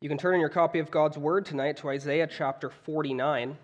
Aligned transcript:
You 0.00 0.08
can 0.08 0.16
turn 0.16 0.34
in 0.34 0.40
your 0.40 0.48
copy 0.48 0.78
of 0.78 0.92
God's 0.92 1.18
Word 1.18 1.44
tonight 1.44 1.78
to 1.78 1.88
Isaiah 1.88 2.28
chapter 2.28 2.70
49. 2.70 3.58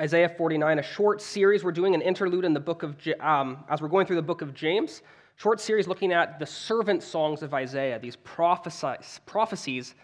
Isaiah 0.00 0.28
49, 0.28 0.80
a 0.80 0.82
short 0.82 1.22
series. 1.22 1.62
We're 1.62 1.70
doing 1.70 1.94
an 1.94 2.02
interlude 2.02 2.44
in 2.44 2.52
the 2.52 2.58
book 2.58 2.82
of, 2.82 2.96
um, 3.20 3.62
as 3.68 3.80
we're 3.80 3.86
going 3.86 4.04
through 4.04 4.16
the 4.16 4.22
book 4.22 4.42
of 4.42 4.52
James, 4.52 5.02
short 5.36 5.60
series 5.60 5.86
looking 5.86 6.12
at 6.12 6.40
the 6.40 6.46
servant 6.46 7.04
songs 7.04 7.44
of 7.44 7.54
Isaiah, 7.54 8.00
these 8.00 8.16
prophecies 8.16 9.94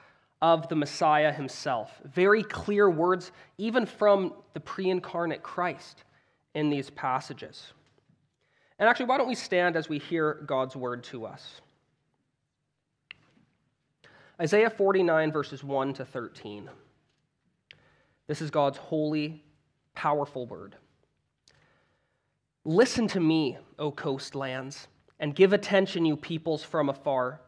of 0.41 0.69
the 0.69 0.77
Messiah 0.77 1.33
himself. 1.33 2.01
Very 2.05 2.45
clear 2.45 2.89
words, 2.89 3.33
even 3.57 3.87
from 3.87 4.35
the 4.55 4.61
pre 4.61 4.89
incarnate 4.89 5.43
Christ 5.43 6.05
in 6.55 6.71
these 6.71 6.91
passages. 6.91 7.73
And 8.79 8.89
actually, 8.89 9.07
why 9.07 9.19
don't 9.19 9.27
we 9.27 9.35
stand 9.35 9.75
as 9.75 9.89
we 9.89 9.99
hear 9.99 10.45
God's 10.47 10.77
word 10.77 11.03
to 11.05 11.27
us? 11.27 11.61
Isaiah 14.41 14.71
49, 14.71 15.33
verses 15.33 15.65
1 15.65 15.95
to 15.95 16.05
13. 16.05 16.71
This 18.29 18.41
is 18.41 18.51
God's 18.51 18.79
holy, 18.79 19.43
powerful 19.97 20.47
word. 20.47 20.77
Listen 22.65 23.09
to 23.09 23.19
me, 23.19 23.59
O 23.81 23.91
coastlands, 23.91 24.87
and 25.19 25.35
give 25.35 25.53
attention, 25.53 26.05
you 26.05 26.17
peoples 26.17 26.63
from 26.63 26.89
afar. 26.89 27.41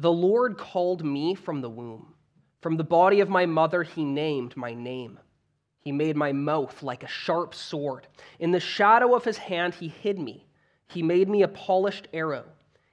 The 0.00 0.10
Lord 0.10 0.58
called 0.58 1.04
me 1.04 1.36
from 1.36 1.60
the 1.60 1.70
womb. 1.70 2.14
From 2.60 2.76
the 2.76 2.82
body 2.82 3.20
of 3.20 3.28
my 3.28 3.46
mother, 3.46 3.84
he 3.84 4.04
named 4.04 4.56
my 4.56 4.74
name. 4.74 5.20
He 5.78 5.92
made 5.92 6.16
my 6.16 6.32
mouth 6.32 6.82
like 6.82 7.04
a 7.04 7.08
sharp 7.08 7.54
sword. 7.54 8.08
In 8.40 8.50
the 8.50 8.58
shadow 8.58 9.14
of 9.14 9.24
his 9.24 9.38
hand, 9.38 9.74
he 9.74 9.86
hid 9.86 10.18
me. 10.18 10.48
He 10.88 11.04
made 11.04 11.28
me 11.28 11.42
a 11.42 11.48
polished 11.48 12.08
arrow. 12.12 12.46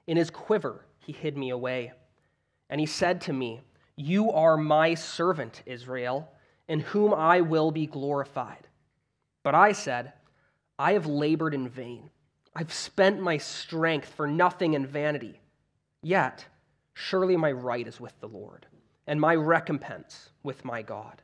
In 0.06 0.16
his 0.16 0.30
quiver, 0.30 0.84
he 1.00 1.10
hid 1.10 1.36
me 1.36 1.50
away. 1.50 1.92
And 2.70 2.80
he 2.80 2.86
said 2.86 3.20
to 3.22 3.32
me, 3.32 3.60
You 3.96 4.30
are 4.30 4.56
my 4.56 4.94
servant, 4.94 5.62
Israel, 5.66 6.32
in 6.68 6.80
whom 6.80 7.12
I 7.12 7.40
will 7.40 7.72
be 7.72 7.86
glorified. 7.86 8.68
But 9.42 9.56
I 9.56 9.72
said, 9.72 10.12
I 10.78 10.92
have 10.92 11.06
labored 11.06 11.52
in 11.52 11.68
vain. 11.68 12.10
I've 12.54 12.72
spent 12.72 13.20
my 13.20 13.36
strength 13.36 14.08
for 14.08 14.26
nothing 14.26 14.74
in 14.74 14.86
vanity. 14.86 15.40
Yet, 16.02 16.46
surely 16.94 17.36
my 17.36 17.52
right 17.52 17.86
is 17.86 18.00
with 18.00 18.18
the 18.20 18.28
Lord, 18.28 18.66
and 19.06 19.20
my 19.20 19.34
recompense 19.34 20.30
with 20.42 20.64
my 20.64 20.82
God. 20.82 21.22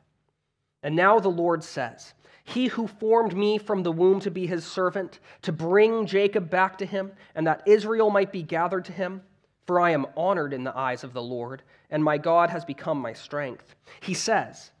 And 0.83 0.95
now 0.95 1.19
the 1.19 1.29
Lord 1.29 1.63
says, 1.63 2.13
He 2.43 2.67
who 2.67 2.87
formed 2.87 3.35
me 3.35 3.57
from 3.57 3.83
the 3.83 3.91
womb 3.91 4.19
to 4.21 4.31
be 4.31 4.47
his 4.47 4.65
servant, 4.65 5.19
to 5.43 5.51
bring 5.51 6.05
Jacob 6.05 6.49
back 6.49 6.77
to 6.77 6.85
him, 6.85 7.13
and 7.35 7.47
that 7.47 7.63
Israel 7.65 8.09
might 8.09 8.31
be 8.31 8.43
gathered 8.43 8.85
to 8.85 8.91
him, 8.91 9.21
for 9.67 9.81
I 9.81 9.91
am 9.91 10.07
honored 10.15 10.53
in 10.53 10.63
the 10.63 10.75
eyes 10.75 11.03
of 11.03 11.13
the 11.13 11.21
Lord, 11.21 11.61
and 11.91 12.01
my 12.01 12.17
God 12.17 12.49
has 12.49 12.63
become 12.63 12.99
my 12.99 13.11
strength. 13.11 13.75
He 13.99 14.13
says, 14.13 14.71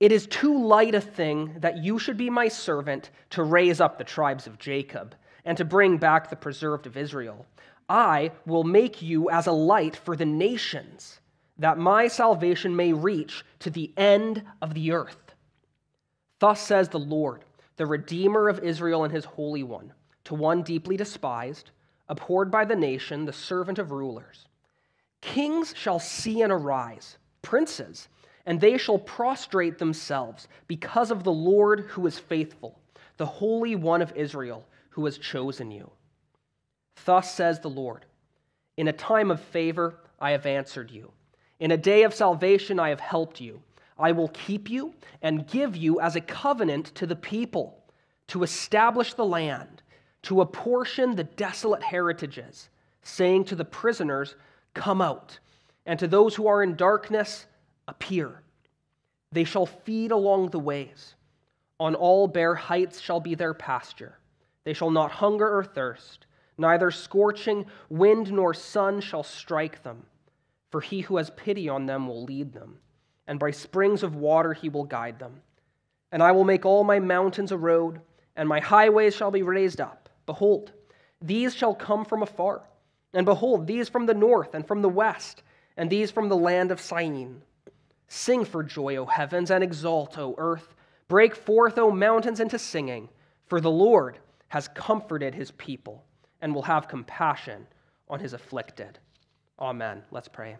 It 0.00 0.10
is 0.10 0.26
too 0.26 0.66
light 0.66 0.94
a 0.94 1.00
thing 1.00 1.54
that 1.60 1.84
you 1.84 1.98
should 1.98 2.16
be 2.16 2.30
my 2.30 2.48
servant 2.48 3.10
to 3.30 3.42
raise 3.42 3.80
up 3.80 3.98
the 3.98 4.04
tribes 4.04 4.46
of 4.46 4.58
Jacob 4.58 5.14
and 5.44 5.56
to 5.58 5.64
bring 5.66 5.98
back 5.98 6.30
the 6.30 6.36
preserved 6.36 6.86
of 6.86 6.96
Israel. 6.96 7.46
I 7.90 8.32
will 8.46 8.64
make 8.64 9.02
you 9.02 9.30
as 9.30 9.46
a 9.46 9.52
light 9.52 9.94
for 9.94 10.16
the 10.16 10.26
nations, 10.26 11.20
that 11.58 11.78
my 11.78 12.08
salvation 12.08 12.74
may 12.74 12.92
reach 12.94 13.44
to 13.60 13.70
the 13.70 13.92
end 13.96 14.42
of 14.62 14.72
the 14.74 14.92
earth. 14.92 15.34
Thus 16.38 16.60
says 16.60 16.88
the 16.88 16.98
Lord, 16.98 17.44
the 17.76 17.86
Redeemer 17.86 18.48
of 18.48 18.60
Israel 18.60 19.04
and 19.04 19.12
his 19.12 19.24
Holy 19.26 19.62
One, 19.62 19.92
to 20.24 20.34
one 20.34 20.62
deeply 20.62 20.96
despised 20.96 21.70
abhorred 22.08 22.50
by 22.50 22.64
the 22.64 22.76
nation, 22.76 23.24
the 23.24 23.32
servant 23.32 23.78
of 23.78 23.90
rulers. 23.90 24.46
Kings 25.20 25.74
shall 25.76 25.98
see 25.98 26.42
and 26.42 26.52
arise, 26.52 27.18
princes, 27.42 28.08
and 28.44 28.60
they 28.60 28.78
shall 28.78 28.98
prostrate 28.98 29.78
themselves 29.78 30.46
because 30.68 31.10
of 31.10 31.24
the 31.24 31.32
Lord 31.32 31.80
who 31.80 32.06
is 32.06 32.18
faithful, 32.18 32.78
the 33.16 33.26
Holy 33.26 33.74
One 33.74 34.02
of 34.02 34.12
Israel 34.16 34.66
who 34.90 35.04
has 35.04 35.18
chosen 35.18 35.70
you. 35.70 35.90
Thus 37.04 37.34
says 37.34 37.60
the 37.60 37.70
Lord 37.70 38.06
In 38.76 38.88
a 38.88 38.92
time 38.92 39.30
of 39.30 39.40
favor, 39.40 39.98
I 40.20 40.30
have 40.30 40.46
answered 40.46 40.90
you. 40.90 41.12
In 41.58 41.70
a 41.70 41.76
day 41.76 42.02
of 42.04 42.14
salvation, 42.14 42.78
I 42.78 42.90
have 42.90 43.00
helped 43.00 43.40
you. 43.40 43.62
I 43.98 44.12
will 44.12 44.28
keep 44.28 44.70
you 44.70 44.94
and 45.22 45.46
give 45.46 45.76
you 45.76 46.00
as 46.00 46.16
a 46.16 46.20
covenant 46.20 46.94
to 46.96 47.06
the 47.06 47.16
people 47.16 47.82
to 48.28 48.42
establish 48.42 49.14
the 49.14 49.24
land 49.24 49.82
to 50.26 50.40
apportion 50.40 51.14
the 51.14 51.22
desolate 51.22 51.84
heritages, 51.84 52.68
saying 53.02 53.44
to 53.44 53.54
the 53.54 53.64
prisoners, 53.64 54.34
Come 54.74 55.00
out, 55.00 55.38
and 55.86 56.00
to 56.00 56.08
those 56.08 56.34
who 56.34 56.48
are 56.48 56.64
in 56.64 56.74
darkness, 56.74 57.46
appear. 57.86 58.42
They 59.30 59.44
shall 59.44 59.66
feed 59.66 60.10
along 60.10 60.50
the 60.50 60.58
ways. 60.58 61.14
On 61.78 61.94
all 61.94 62.26
bare 62.26 62.56
heights 62.56 63.00
shall 63.00 63.20
be 63.20 63.36
their 63.36 63.54
pasture. 63.54 64.18
They 64.64 64.72
shall 64.72 64.90
not 64.90 65.12
hunger 65.12 65.58
or 65.58 65.62
thirst, 65.62 66.26
neither 66.58 66.90
scorching 66.90 67.64
wind 67.88 68.32
nor 68.32 68.52
sun 68.52 69.00
shall 69.00 69.22
strike 69.22 69.84
them. 69.84 70.06
For 70.72 70.80
he 70.80 71.02
who 71.02 71.18
has 71.18 71.30
pity 71.30 71.68
on 71.68 71.86
them 71.86 72.08
will 72.08 72.24
lead 72.24 72.52
them, 72.52 72.78
and 73.28 73.38
by 73.38 73.52
springs 73.52 74.02
of 74.02 74.16
water 74.16 74.54
he 74.54 74.70
will 74.70 74.82
guide 74.82 75.20
them. 75.20 75.40
And 76.10 76.20
I 76.20 76.32
will 76.32 76.42
make 76.44 76.66
all 76.66 76.82
my 76.82 76.98
mountains 76.98 77.52
a 77.52 77.56
road, 77.56 78.00
and 78.34 78.48
my 78.48 78.58
highways 78.58 79.14
shall 79.14 79.30
be 79.30 79.44
raised 79.44 79.80
up. 79.80 80.05
Behold, 80.26 80.72
these 81.22 81.54
shall 81.54 81.74
come 81.74 82.04
from 82.04 82.22
afar, 82.22 82.62
and 83.14 83.24
behold, 83.24 83.66
these 83.66 83.88
from 83.88 84.06
the 84.06 84.14
north 84.14 84.54
and 84.54 84.66
from 84.66 84.82
the 84.82 84.88
west, 84.88 85.42
and 85.76 85.88
these 85.88 86.10
from 86.10 86.28
the 86.28 86.36
land 86.36 86.70
of 86.70 86.80
Syene. 86.80 87.42
Sing 88.08 88.44
for 88.44 88.62
joy, 88.62 88.96
O 88.96 89.06
heavens, 89.06 89.50
and 89.50 89.64
exult, 89.64 90.18
O 90.18 90.34
earth. 90.38 90.74
Break 91.08 91.34
forth, 91.34 91.78
O 91.78 91.90
mountains, 91.90 92.40
into 92.40 92.58
singing, 92.58 93.08
for 93.46 93.60
the 93.60 93.70
Lord 93.70 94.18
has 94.48 94.68
comforted 94.68 95.34
his 95.34 95.50
people 95.52 96.04
and 96.40 96.54
will 96.54 96.62
have 96.62 96.88
compassion 96.88 97.66
on 98.08 98.20
his 98.20 98.32
afflicted. 98.32 98.98
Amen. 99.58 100.02
Let's 100.10 100.28
pray. 100.28 100.56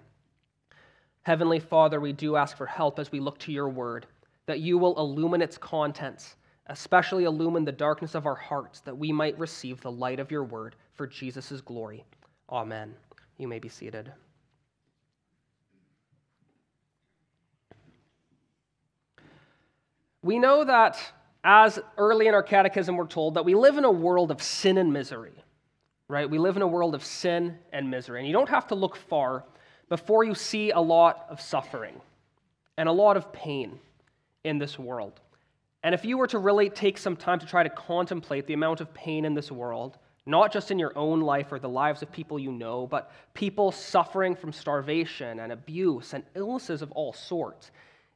Heavenly 1.22 1.60
Father, 1.60 2.00
we 2.00 2.12
do 2.12 2.36
ask 2.36 2.56
for 2.56 2.66
help 2.66 2.98
as 2.98 3.12
we 3.12 3.20
look 3.20 3.38
to 3.40 3.52
your 3.52 3.68
word, 3.68 4.06
that 4.46 4.60
you 4.60 4.78
will 4.78 4.98
illumine 4.98 5.42
its 5.42 5.58
contents 5.58 6.36
especially 6.68 7.24
illumine 7.24 7.64
the 7.64 7.72
darkness 7.72 8.14
of 8.14 8.26
our 8.26 8.34
hearts 8.34 8.80
that 8.80 8.96
we 8.96 9.12
might 9.12 9.38
receive 9.38 9.80
the 9.80 9.90
light 9.90 10.18
of 10.18 10.30
your 10.30 10.44
word 10.44 10.74
for 10.94 11.06
Jesus' 11.06 11.60
glory. 11.60 12.04
Amen. 12.50 12.94
You 13.38 13.48
may 13.48 13.58
be 13.58 13.68
seated. 13.68 14.12
We 20.22 20.40
know 20.40 20.64
that, 20.64 20.98
as 21.44 21.78
early 21.96 22.26
in 22.26 22.34
our 22.34 22.42
catechism 22.42 22.96
we're 22.96 23.06
told, 23.06 23.34
that 23.34 23.44
we 23.44 23.54
live 23.54 23.78
in 23.78 23.84
a 23.84 23.90
world 23.90 24.32
of 24.32 24.42
sin 24.42 24.76
and 24.76 24.92
misery, 24.92 25.34
right? 26.08 26.28
We 26.28 26.38
live 26.38 26.56
in 26.56 26.62
a 26.62 26.66
world 26.66 26.96
of 26.96 27.04
sin 27.04 27.56
and 27.72 27.88
misery. 27.88 28.18
And 28.18 28.26
you 28.26 28.32
don't 28.32 28.48
have 28.48 28.66
to 28.68 28.74
look 28.74 28.96
far 28.96 29.44
before 29.88 30.24
you 30.24 30.34
see 30.34 30.72
a 30.72 30.80
lot 30.80 31.26
of 31.30 31.40
suffering 31.40 32.00
and 32.76 32.88
a 32.88 32.92
lot 32.92 33.16
of 33.16 33.32
pain 33.32 33.78
in 34.42 34.58
this 34.58 34.80
world. 34.80 35.20
And 35.82 35.94
if 35.94 36.04
you 36.04 36.18
were 36.18 36.26
to 36.28 36.38
really 36.38 36.68
take 36.68 36.98
some 36.98 37.16
time 37.16 37.38
to 37.38 37.46
try 37.46 37.62
to 37.62 37.70
contemplate 37.70 38.46
the 38.46 38.54
amount 38.54 38.80
of 38.80 38.92
pain 38.92 39.24
in 39.24 39.34
this 39.34 39.52
world, 39.52 39.98
not 40.26 40.52
just 40.52 40.70
in 40.70 40.78
your 40.78 40.96
own 40.98 41.20
life 41.20 41.52
or 41.52 41.58
the 41.58 41.68
lives 41.68 42.02
of 42.02 42.10
people 42.10 42.38
you 42.38 42.50
know, 42.50 42.86
but 42.86 43.12
people 43.32 43.70
suffering 43.70 44.34
from 44.34 44.52
starvation 44.52 45.38
and 45.38 45.52
abuse 45.52 46.12
and 46.12 46.24
illnesses 46.34 46.82
of 46.82 46.90
all 46.92 47.12
sorts, 47.12 47.70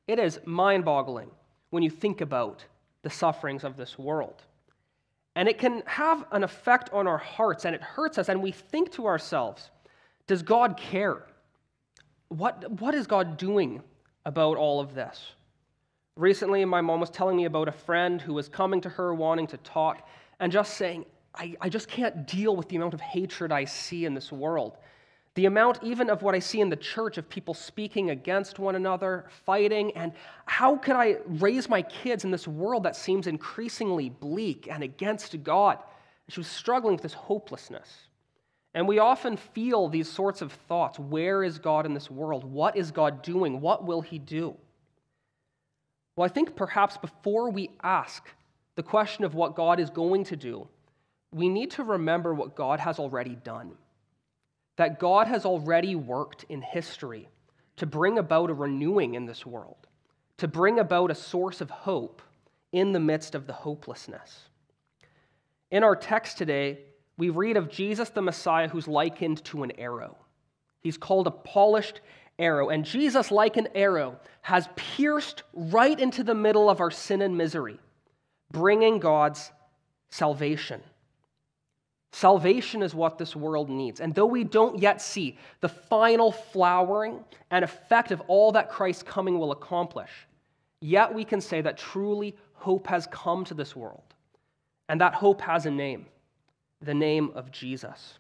it 0.09 0.19
is 0.19 0.41
mind 0.45 0.85
boggling 0.85 1.31
when 1.71 1.85
you 1.85 1.91
think 1.91 2.21
about 2.21 2.65
the 3.03 3.11
sufferings 3.11 3.63
of 3.63 3.77
this 3.77 3.97
world. 3.97 4.43
And 5.37 5.49
it 5.49 5.59
can 5.59 5.83
have 5.87 6.25
an 6.33 6.43
effect 6.43 6.91
on 6.93 7.07
our 7.07 7.19
hearts 7.19 7.65
and 7.65 7.75
it 7.75 7.83
hurts 7.83 8.19
us, 8.19 8.29
and 8.29 8.43
we 8.43 8.51
think 8.51 8.91
to 8.93 9.07
ourselves, 9.07 9.71
does 10.27 10.43
God 10.43 10.77
care? 10.77 11.27
What, 12.29 12.81
what 12.81 12.95
is 12.95 13.07
God 13.07 13.37
doing 13.37 13.83
about 14.27 14.57
all 14.57 14.81
of 14.81 14.95
this? 14.95 15.33
Recently, 16.21 16.63
my 16.67 16.83
mom 16.83 17.01
was 17.01 17.09
telling 17.09 17.39
me 17.39 17.47
about 17.47 17.67
a 17.67 17.73
friend 17.73 18.21
who 18.21 18.35
was 18.35 18.47
coming 18.47 18.83
to 18.83 18.91
her 18.91 19.15
wanting 19.15 19.47
to 19.47 19.57
talk 19.57 20.07
and 20.39 20.53
just 20.53 20.75
saying, 20.75 21.07
I, 21.35 21.57
I 21.63 21.71
just 21.71 21.89
can't 21.89 22.27
deal 22.27 22.55
with 22.55 22.69
the 22.69 22.77
amount 22.77 22.93
of 22.93 23.01
hatred 23.01 23.51
I 23.51 23.65
see 23.65 24.05
in 24.05 24.13
this 24.13 24.31
world. 24.31 24.77
The 25.35 25.47
amount, 25.47 25.79
even 25.83 26.11
of 26.11 26.21
what 26.21 26.35
I 26.35 26.39
see 26.39 26.61
in 26.61 26.69
the 26.69 26.77
church, 26.77 27.17
of 27.17 27.27
people 27.31 27.55
speaking 27.55 28.11
against 28.11 28.59
one 28.59 28.75
another, 28.75 29.25
fighting, 29.47 29.93
and 29.97 30.13
how 30.45 30.77
could 30.77 30.95
I 30.95 31.17
raise 31.25 31.71
my 31.71 31.81
kids 31.81 32.25
in 32.25 32.31
this 32.31 32.47
world 32.47 32.83
that 32.83 32.97
seems 32.97 33.27
increasingly 33.27 34.11
bleak 34.11 34.69
and 34.71 34.83
against 34.83 35.43
God? 35.43 35.79
She 36.29 36.39
was 36.39 36.49
struggling 36.49 36.93
with 36.93 37.03
this 37.03 37.15
hopelessness. 37.15 37.89
And 38.75 38.87
we 38.87 38.99
often 38.99 39.39
feel 39.39 39.89
these 39.89 40.11
sorts 40.11 40.43
of 40.43 40.53
thoughts 40.53 40.99
Where 40.99 41.43
is 41.43 41.59
God 41.59 41.87
in 41.87 41.95
this 41.95 42.11
world? 42.11 42.45
What 42.45 42.77
is 42.77 42.91
God 42.91 43.23
doing? 43.23 43.63
What 43.63 43.87
will 43.87 44.03
He 44.03 44.19
do? 44.19 44.59
Well, 46.17 46.27
I 46.27 46.33
think 46.33 46.57
perhaps 46.57 46.97
before 46.97 47.51
we 47.51 47.71
ask 47.83 48.25
the 48.75 48.83
question 48.83 49.25
of 49.25 49.35
what 49.35 49.57
God 49.57 49.81
is 49.81 49.91
going 49.91 50.25
to 50.25 50.37
do, 50.37 50.69
we 51.33 51.49
need 51.49 51.71
to 51.73 51.85
remember 51.85 52.35
what 52.35 52.57
God 52.57 52.81
has 52.81 52.99
already 52.99 53.37
done. 53.37 53.73
That 54.77 54.99
God 54.99 55.27
has 55.27 55.45
already 55.45 55.95
worked 55.95 56.45
in 56.49 56.63
history 56.63 57.29
to 57.77 57.87
bring 57.87 58.19
about 58.19 58.51
a 58.51 58.55
renewing 58.55 59.15
in 59.15 59.27
this 59.27 59.47
world, 59.47 59.87
to 60.39 60.49
bring 60.49 60.79
about 60.79 61.11
a 61.11 61.15
source 61.15 61.61
of 61.61 61.71
hope 61.71 62.23
in 62.73 62.93
the 62.93 63.01
midst 63.01 63.35
of 63.35 63.47
the 63.47 63.53
hopelessness. 63.53 64.49
In 65.71 65.85
our 65.85 65.97
text 65.97 66.39
today, 66.39 66.81
we 67.17 67.31
read 67.31 67.57
of 67.57 67.71
Jesus 67.71 68.09
the 68.09 68.23
Messiah 68.23 68.69
who's 68.69 68.89
likened 68.89 69.45
to 69.45 69.63
an 69.63 69.73
arrow. 69.79 70.17
He's 70.81 70.97
called 70.97 71.27
a 71.27 71.31
polished 71.31 72.01
arrow, 72.41 72.71
and 72.71 72.85
Jesus, 72.85 73.31
like 73.31 73.57
an 73.57 73.69
arrow, 73.75 74.19
has 74.43 74.69
pierced 74.75 75.43
right 75.53 75.99
into 75.99 76.25
the 76.25 76.35
middle 76.35 76.69
of 76.69 76.81
our 76.81 76.91
sin 76.91 77.23
and 77.23 77.37
misery, 77.37 77.79
bringing 78.51 78.99
God's 78.99 79.53
salvation. 80.11 80.83
Salvation 82.13 82.83
is 82.83 82.95
what 82.95 83.19
this 83.19 83.37
world 83.37 83.71
needs. 83.71 84.01
And 84.01 84.15
though 84.15 84.27
we 84.27 84.43
don't 84.43 84.81
yet 84.81 85.01
see 85.01 85.39
the 85.61 85.69
final 85.69 86.33
flowering 86.33 87.25
and 87.51 87.65
effect 87.65 88.11
of 88.11 88.21
all 88.23 88.51
that 88.53 88.69
Christ's 88.69 89.05
coming 89.05 89.39
will 89.39 89.53
accomplish, 89.53 90.11
yet 90.81 91.15
we 91.15 91.25
can 91.25 91.41
say 91.41 91.61
that 91.61 91.79
truly 91.79 92.35
hope 92.55 92.89
has 92.89 93.07
come 93.07 93.45
to 93.45 93.55
this 93.55 93.77
world. 93.77 94.03
And 94.89 95.01
that 95.01 95.15
hope 95.15 95.41
has 95.43 95.67
a 95.67 95.71
name 95.71 96.07
the 96.83 96.95
name 96.95 97.31
of 97.35 97.51
Jesus. 97.51 98.20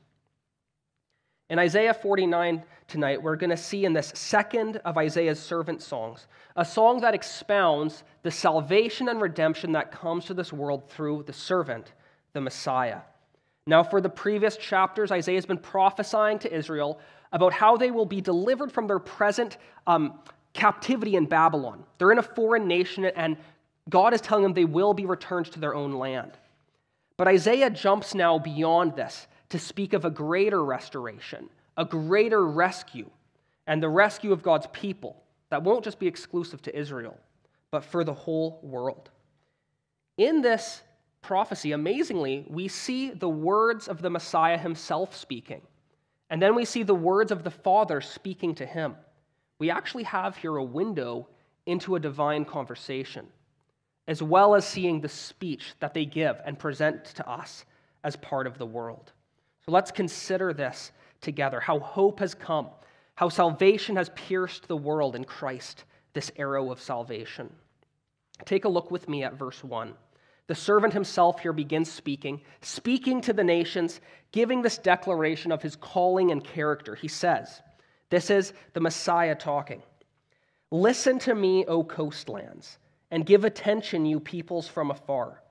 In 1.50 1.58
Isaiah 1.58 1.92
49 1.92 2.62
tonight, 2.86 3.20
we're 3.20 3.34
going 3.34 3.50
to 3.50 3.56
see 3.56 3.84
in 3.84 3.92
this 3.92 4.12
second 4.14 4.76
of 4.84 4.96
Isaiah's 4.96 5.40
servant 5.40 5.82
songs 5.82 6.28
a 6.54 6.64
song 6.64 7.00
that 7.00 7.12
expounds 7.12 8.04
the 8.22 8.30
salvation 8.30 9.08
and 9.08 9.20
redemption 9.20 9.72
that 9.72 9.90
comes 9.90 10.26
to 10.26 10.34
this 10.34 10.52
world 10.52 10.88
through 10.88 11.24
the 11.24 11.32
servant, 11.32 11.92
the 12.34 12.40
Messiah. 12.40 13.00
Now, 13.66 13.82
for 13.82 14.00
the 14.00 14.08
previous 14.08 14.56
chapters, 14.56 15.10
Isaiah 15.10 15.34
has 15.34 15.44
been 15.44 15.58
prophesying 15.58 16.38
to 16.38 16.54
Israel 16.54 17.00
about 17.32 17.52
how 17.52 17.76
they 17.76 17.90
will 17.90 18.06
be 18.06 18.20
delivered 18.20 18.70
from 18.70 18.86
their 18.86 19.00
present 19.00 19.56
um, 19.88 20.20
captivity 20.52 21.16
in 21.16 21.26
Babylon. 21.26 21.82
They're 21.98 22.12
in 22.12 22.18
a 22.18 22.22
foreign 22.22 22.68
nation, 22.68 23.06
and 23.06 23.36
God 23.88 24.14
is 24.14 24.20
telling 24.20 24.44
them 24.44 24.54
they 24.54 24.64
will 24.64 24.94
be 24.94 25.04
returned 25.04 25.46
to 25.46 25.58
their 25.58 25.74
own 25.74 25.94
land. 25.94 26.30
But 27.16 27.26
Isaiah 27.26 27.70
jumps 27.70 28.14
now 28.14 28.38
beyond 28.38 28.94
this 28.94 29.26
to 29.50 29.58
speak 29.58 29.92
of 29.92 30.04
a 30.04 30.10
greater 30.10 30.64
restoration, 30.64 31.48
a 31.76 31.84
greater 31.84 32.46
rescue, 32.46 33.10
and 33.66 33.82
the 33.82 33.88
rescue 33.88 34.32
of 34.32 34.42
God's 34.42 34.66
people 34.72 35.22
that 35.50 35.62
won't 35.62 35.84
just 35.84 35.98
be 35.98 36.06
exclusive 36.06 36.62
to 36.62 36.76
Israel, 36.76 37.18
but 37.70 37.84
for 37.84 38.04
the 38.04 38.14
whole 38.14 38.60
world. 38.62 39.10
In 40.16 40.40
this 40.40 40.82
prophecy, 41.22 41.72
amazingly, 41.72 42.46
we 42.48 42.68
see 42.68 43.10
the 43.10 43.28
words 43.28 43.88
of 43.88 44.02
the 44.02 44.10
Messiah 44.10 44.58
himself 44.58 45.16
speaking, 45.16 45.60
and 46.30 46.40
then 46.40 46.54
we 46.54 46.64
see 46.64 46.82
the 46.82 46.94
words 46.94 47.32
of 47.32 47.42
the 47.44 47.50
Father 47.50 48.00
speaking 48.00 48.54
to 48.54 48.66
him. 48.66 48.94
We 49.58 49.70
actually 49.70 50.04
have 50.04 50.36
here 50.36 50.56
a 50.56 50.64
window 50.64 51.28
into 51.66 51.96
a 51.96 52.00
divine 52.00 52.44
conversation, 52.44 53.26
as 54.06 54.22
well 54.22 54.54
as 54.54 54.66
seeing 54.66 55.00
the 55.00 55.08
speech 55.08 55.74
that 55.80 55.92
they 55.92 56.04
give 56.04 56.40
and 56.44 56.58
present 56.58 57.04
to 57.16 57.28
us 57.28 57.64
as 58.04 58.16
part 58.16 58.46
of 58.46 58.56
the 58.56 58.66
world. 58.66 59.12
Let's 59.70 59.90
consider 59.90 60.52
this 60.52 60.92
together 61.20 61.60
how 61.60 61.78
hope 61.78 62.20
has 62.20 62.34
come, 62.34 62.68
how 63.14 63.28
salvation 63.28 63.96
has 63.96 64.10
pierced 64.10 64.66
the 64.66 64.76
world 64.76 65.14
in 65.14 65.24
Christ, 65.24 65.84
this 66.12 66.32
arrow 66.36 66.70
of 66.70 66.80
salvation. 66.80 67.52
Take 68.44 68.64
a 68.64 68.68
look 68.68 68.90
with 68.90 69.08
me 69.08 69.22
at 69.22 69.34
verse 69.34 69.62
1. 69.62 69.94
The 70.46 70.54
servant 70.54 70.92
himself 70.92 71.40
here 71.40 71.52
begins 71.52 71.90
speaking, 71.90 72.40
speaking 72.60 73.20
to 73.20 73.32
the 73.32 73.44
nations, 73.44 74.00
giving 74.32 74.62
this 74.62 74.78
declaration 74.78 75.52
of 75.52 75.62
his 75.62 75.76
calling 75.76 76.32
and 76.32 76.42
character. 76.42 76.96
He 76.96 77.06
says, 77.06 77.62
This 78.08 78.30
is 78.30 78.52
the 78.72 78.80
Messiah 78.80 79.36
talking. 79.36 79.82
Listen 80.72 81.20
to 81.20 81.34
me, 81.34 81.64
O 81.66 81.84
coastlands, 81.84 82.78
and 83.12 83.26
give 83.26 83.44
attention, 83.44 84.06
you 84.06 84.18
peoples 84.18 84.66
from 84.66 84.90
afar. 84.90 85.42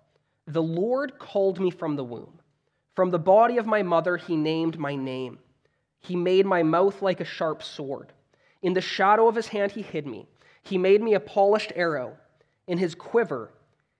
The 0.47 0.63
Lord 0.63 1.17
called 1.19 1.59
me 1.59 1.71
from 1.71 1.95
the 1.95 2.03
womb. 2.03 2.39
From 2.99 3.11
the 3.11 3.17
body 3.17 3.57
of 3.57 3.65
my 3.65 3.81
mother, 3.81 4.17
he 4.17 4.35
named 4.35 4.77
my 4.77 4.93
name. 4.93 5.39
He 6.01 6.17
made 6.17 6.45
my 6.45 6.63
mouth 6.63 7.01
like 7.01 7.21
a 7.21 7.23
sharp 7.23 7.63
sword. 7.63 8.11
In 8.61 8.73
the 8.73 8.81
shadow 8.81 9.29
of 9.29 9.35
his 9.35 9.47
hand, 9.47 9.71
he 9.71 9.81
hid 9.81 10.05
me. 10.05 10.27
He 10.63 10.77
made 10.77 11.01
me 11.01 11.13
a 11.13 11.21
polished 11.21 11.71
arrow. 11.77 12.17
In 12.67 12.77
his 12.77 12.95
quiver, 12.95 13.53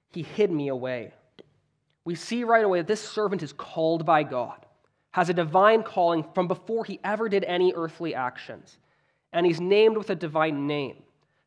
he 0.09 0.21
hid 0.21 0.51
me 0.51 0.67
away. 0.67 1.13
We 2.03 2.15
see 2.15 2.43
right 2.43 2.65
away 2.65 2.79
that 2.79 2.87
this 2.87 2.99
servant 2.99 3.41
is 3.41 3.53
called 3.53 4.05
by 4.05 4.23
God, 4.23 4.65
has 5.11 5.29
a 5.29 5.33
divine 5.33 5.83
calling 5.83 6.25
from 6.35 6.49
before 6.49 6.83
he 6.83 6.99
ever 7.01 7.29
did 7.29 7.45
any 7.45 7.71
earthly 7.73 8.13
actions, 8.13 8.79
and 9.31 9.45
he's 9.45 9.61
named 9.61 9.95
with 9.95 10.09
a 10.09 10.15
divine 10.15 10.67
name. 10.67 10.97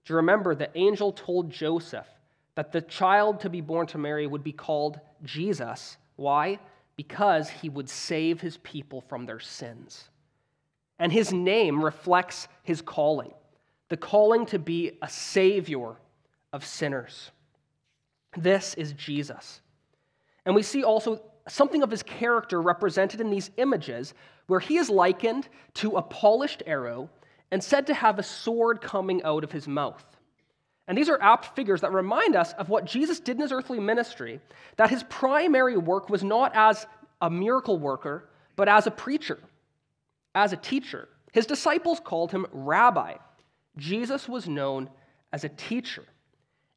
Do 0.07 0.15
you 0.15 0.17
remember 0.17 0.55
the 0.55 0.71
angel 0.75 1.13
told 1.13 1.51
Joseph 1.51 2.09
that 2.55 2.73
the 2.73 2.81
child 2.81 3.41
to 3.41 3.51
be 3.51 3.61
born 3.61 3.87
to 3.89 3.99
Mary 3.99 4.27
would 4.27 4.43
be 4.43 4.53
called 4.53 5.01
Jesus? 5.23 5.99
Why? 6.17 6.59
Because 7.03 7.51
he 7.51 7.69
would 7.69 7.91
save 7.91 8.41
his 8.41 8.59
people 8.59 9.01
from 9.01 9.27
their 9.27 9.41
sins. 9.41 10.09
And 11.01 11.11
his 11.11 11.33
name 11.33 11.85
reflects 11.85 12.47
his 12.63 12.81
calling 12.81 13.33
the 13.89 13.97
calling 13.99 14.47
to 14.47 14.59
be 14.59 14.93
a 15.03 15.09
savior 15.09 15.97
of 16.51 16.65
sinners. 16.65 17.31
This 18.39 18.73
is 18.73 18.95
Jesus. 18.95 19.61
And 20.47 20.55
we 20.55 20.63
see 20.63 20.83
also 20.83 21.21
something 21.47 21.83
of 21.83 21.91
his 21.91 22.03
character 22.03 22.63
represented 22.63 23.21
in 23.21 23.29
these 23.29 23.51
images 23.59 24.15
where 24.47 24.61
he 24.61 24.79
is 24.79 24.89
likened 24.89 25.47
to 25.75 25.97
a 25.99 26.03
polished 26.03 26.63
arrow 26.65 27.11
and 27.51 27.63
said 27.63 27.87
to 27.89 27.93
have 27.95 28.19
a 28.19 28.23
sword 28.23 28.81
coming 28.81 29.23
out 29.25 29.45
of 29.45 29.53
his 29.53 29.69
mouth. 29.69 30.17
And 30.89 30.99
these 30.99 31.09
are 31.09 31.21
apt 31.23 31.55
figures 31.55 31.81
that 31.83 31.93
remind 31.93 32.35
us 32.35 32.53
of 32.55 32.69
what 32.69 32.85
Jesus 32.85 33.21
did 33.21 33.37
in 33.37 33.43
his 33.43 33.53
earthly 33.53 33.79
ministry, 33.79 34.41
that 34.77 34.91
his 34.91 35.05
primary 35.05 35.77
work 35.77 36.11
was 36.11 36.25
not 36.25 36.53
as 36.55 36.87
a 37.21 37.31
miracle 37.31 37.79
worker, 37.79 38.29
but 38.57 38.69
as 38.69 38.87
a 38.87 38.91
preacher, 38.91 39.39
as 40.35 40.53
a 40.53 40.57
teacher. 40.57 41.09
His 41.33 41.47
disciples 41.47 42.01
called 42.01 42.33
him 42.33 42.47
rabbi. 42.53 43.15
Jesus 43.77 44.29
was 44.29 44.49
known 44.49 44.91
as 45.33 45.45
a 45.45 45.49
teacher. 45.49 46.05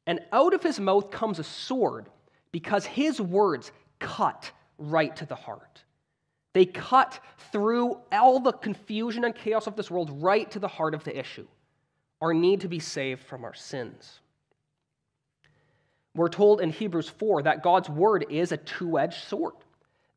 And 0.06 0.20
out 0.32 0.54
of 0.54 0.62
his 0.62 0.78
mouth 0.78 1.10
comes 1.10 1.38
a 1.40 1.44
sword 1.44 2.08
because 2.52 2.86
his 2.86 3.20
words 3.20 3.72
cut 3.98 4.50
right 4.78 5.14
to 5.16 5.26
the 5.26 5.34
heart. 5.34 5.82
They 6.52 6.64
cut 6.64 7.20
through 7.50 7.98
all 8.12 8.40
the 8.40 8.52
confusion 8.52 9.24
and 9.24 9.34
chaos 9.34 9.66
of 9.66 9.76
this 9.76 9.90
world 9.90 10.22
right 10.22 10.50
to 10.52 10.58
the 10.58 10.68
heart 10.68 10.94
of 10.94 11.04
the 11.04 11.18
issue 11.18 11.46
our 12.20 12.32
need 12.32 12.62
to 12.62 12.68
be 12.68 12.78
saved 12.78 13.22
from 13.22 13.44
our 13.44 13.54
sins. 13.54 14.20
We're 16.14 16.28
told 16.28 16.60
in 16.60 16.70
Hebrews 16.70 17.10
4 17.10 17.42
that 17.42 17.62
God's 17.62 17.90
word 17.90 18.26
is 18.30 18.52
a 18.52 18.56
two 18.56 18.98
edged 18.98 19.24
sword 19.24 19.54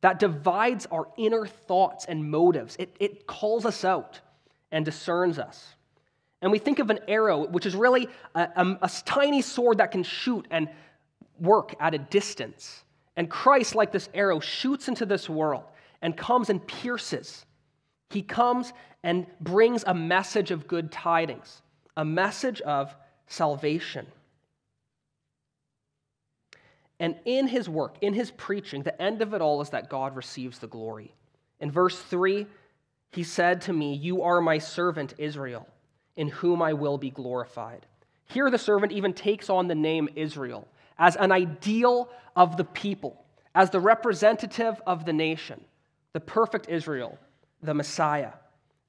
that 0.00 0.18
divides 0.18 0.86
our 0.86 1.08
inner 1.18 1.46
thoughts 1.46 2.06
and 2.06 2.30
motives. 2.30 2.74
It, 2.78 2.96
it 2.98 3.26
calls 3.26 3.66
us 3.66 3.84
out 3.84 4.20
and 4.72 4.84
discerns 4.84 5.38
us. 5.38 5.74
And 6.40 6.50
we 6.50 6.58
think 6.58 6.78
of 6.78 6.88
an 6.88 7.00
arrow, 7.06 7.46
which 7.46 7.66
is 7.66 7.74
really 7.74 8.08
a, 8.34 8.48
a, 8.56 8.78
a 8.82 8.90
tiny 9.04 9.42
sword 9.42 9.78
that 9.78 9.90
can 9.90 10.02
shoot 10.02 10.46
and 10.50 10.70
work 11.38 11.74
at 11.80 11.92
a 11.92 11.98
distance. 11.98 12.84
And 13.16 13.28
Christ, 13.28 13.74
like 13.74 13.92
this 13.92 14.08
arrow, 14.14 14.40
shoots 14.40 14.88
into 14.88 15.04
this 15.04 15.28
world 15.28 15.64
and 16.00 16.16
comes 16.16 16.48
and 16.48 16.66
pierces. 16.66 17.44
He 18.08 18.22
comes 18.22 18.72
and 19.02 19.26
brings 19.40 19.84
a 19.86 19.92
message 19.92 20.50
of 20.50 20.66
good 20.66 20.90
tidings 20.90 21.60
a 21.96 22.04
message 22.04 22.60
of 22.62 22.94
salvation. 23.26 24.06
And 26.98 27.16
in 27.24 27.48
his 27.48 27.68
work, 27.68 27.96
in 28.02 28.12
his 28.12 28.30
preaching, 28.30 28.82
the 28.82 29.00
end 29.00 29.22
of 29.22 29.32
it 29.32 29.40
all 29.40 29.62
is 29.62 29.70
that 29.70 29.88
God 29.88 30.14
receives 30.14 30.58
the 30.58 30.66
glory. 30.66 31.14
In 31.58 31.70
verse 31.70 31.98
3, 31.98 32.46
he 33.10 33.22
said 33.22 33.62
to 33.62 33.72
me, 33.72 33.94
You 33.94 34.22
are 34.22 34.40
my 34.40 34.58
servant 34.58 35.14
Israel, 35.18 35.66
in 36.16 36.28
whom 36.28 36.60
I 36.60 36.74
will 36.74 36.98
be 36.98 37.10
glorified. 37.10 37.86
Here, 38.26 38.50
the 38.50 38.58
servant 38.58 38.92
even 38.92 39.12
takes 39.12 39.48
on 39.50 39.66
the 39.66 39.74
name 39.74 40.08
Israel 40.14 40.68
as 40.98 41.16
an 41.16 41.32
ideal 41.32 42.10
of 42.36 42.56
the 42.56 42.64
people, 42.64 43.24
as 43.54 43.70
the 43.70 43.80
representative 43.80 44.80
of 44.86 45.04
the 45.06 45.12
nation, 45.12 45.64
the 46.12 46.20
perfect 46.20 46.68
Israel, 46.68 47.18
the 47.62 47.74
Messiah 47.74 48.32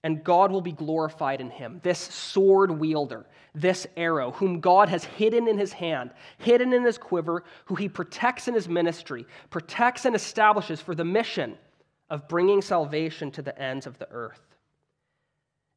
and 0.04 0.24
God 0.24 0.52
will 0.52 0.62
be 0.62 0.72
glorified 0.72 1.42
in 1.42 1.50
him. 1.50 1.80
This 1.84 2.00
sword 2.00 2.72
wielder, 2.72 3.26
this 3.54 3.86
arrow, 3.96 4.32
whom 4.32 4.60
God 4.60 4.90
has 4.90 5.04
hidden 5.04 5.48
in 5.48 5.58
his 5.58 5.74
hand, 5.74 6.12
hidden 6.40 6.74
in 6.74 6.84
his 6.84 6.98
quiver, 6.98 7.44
who 7.66 7.76
he 7.76 7.88
protects 7.88 8.48
in 8.48 8.54
his 8.54 8.68
ministry, 8.68 9.26
protects 9.50 10.06
and 10.06 10.16
establishes 10.16 10.82
for 10.82 10.96
the 10.96 11.06
mission 11.06 11.58
of 12.10 12.28
bringing 12.28 12.62
salvation 12.62 13.32
to 13.32 13.42
the 13.42 13.58
ends 13.62 13.86
of 13.86 13.98
the 14.00 14.10
earth. 14.12 14.42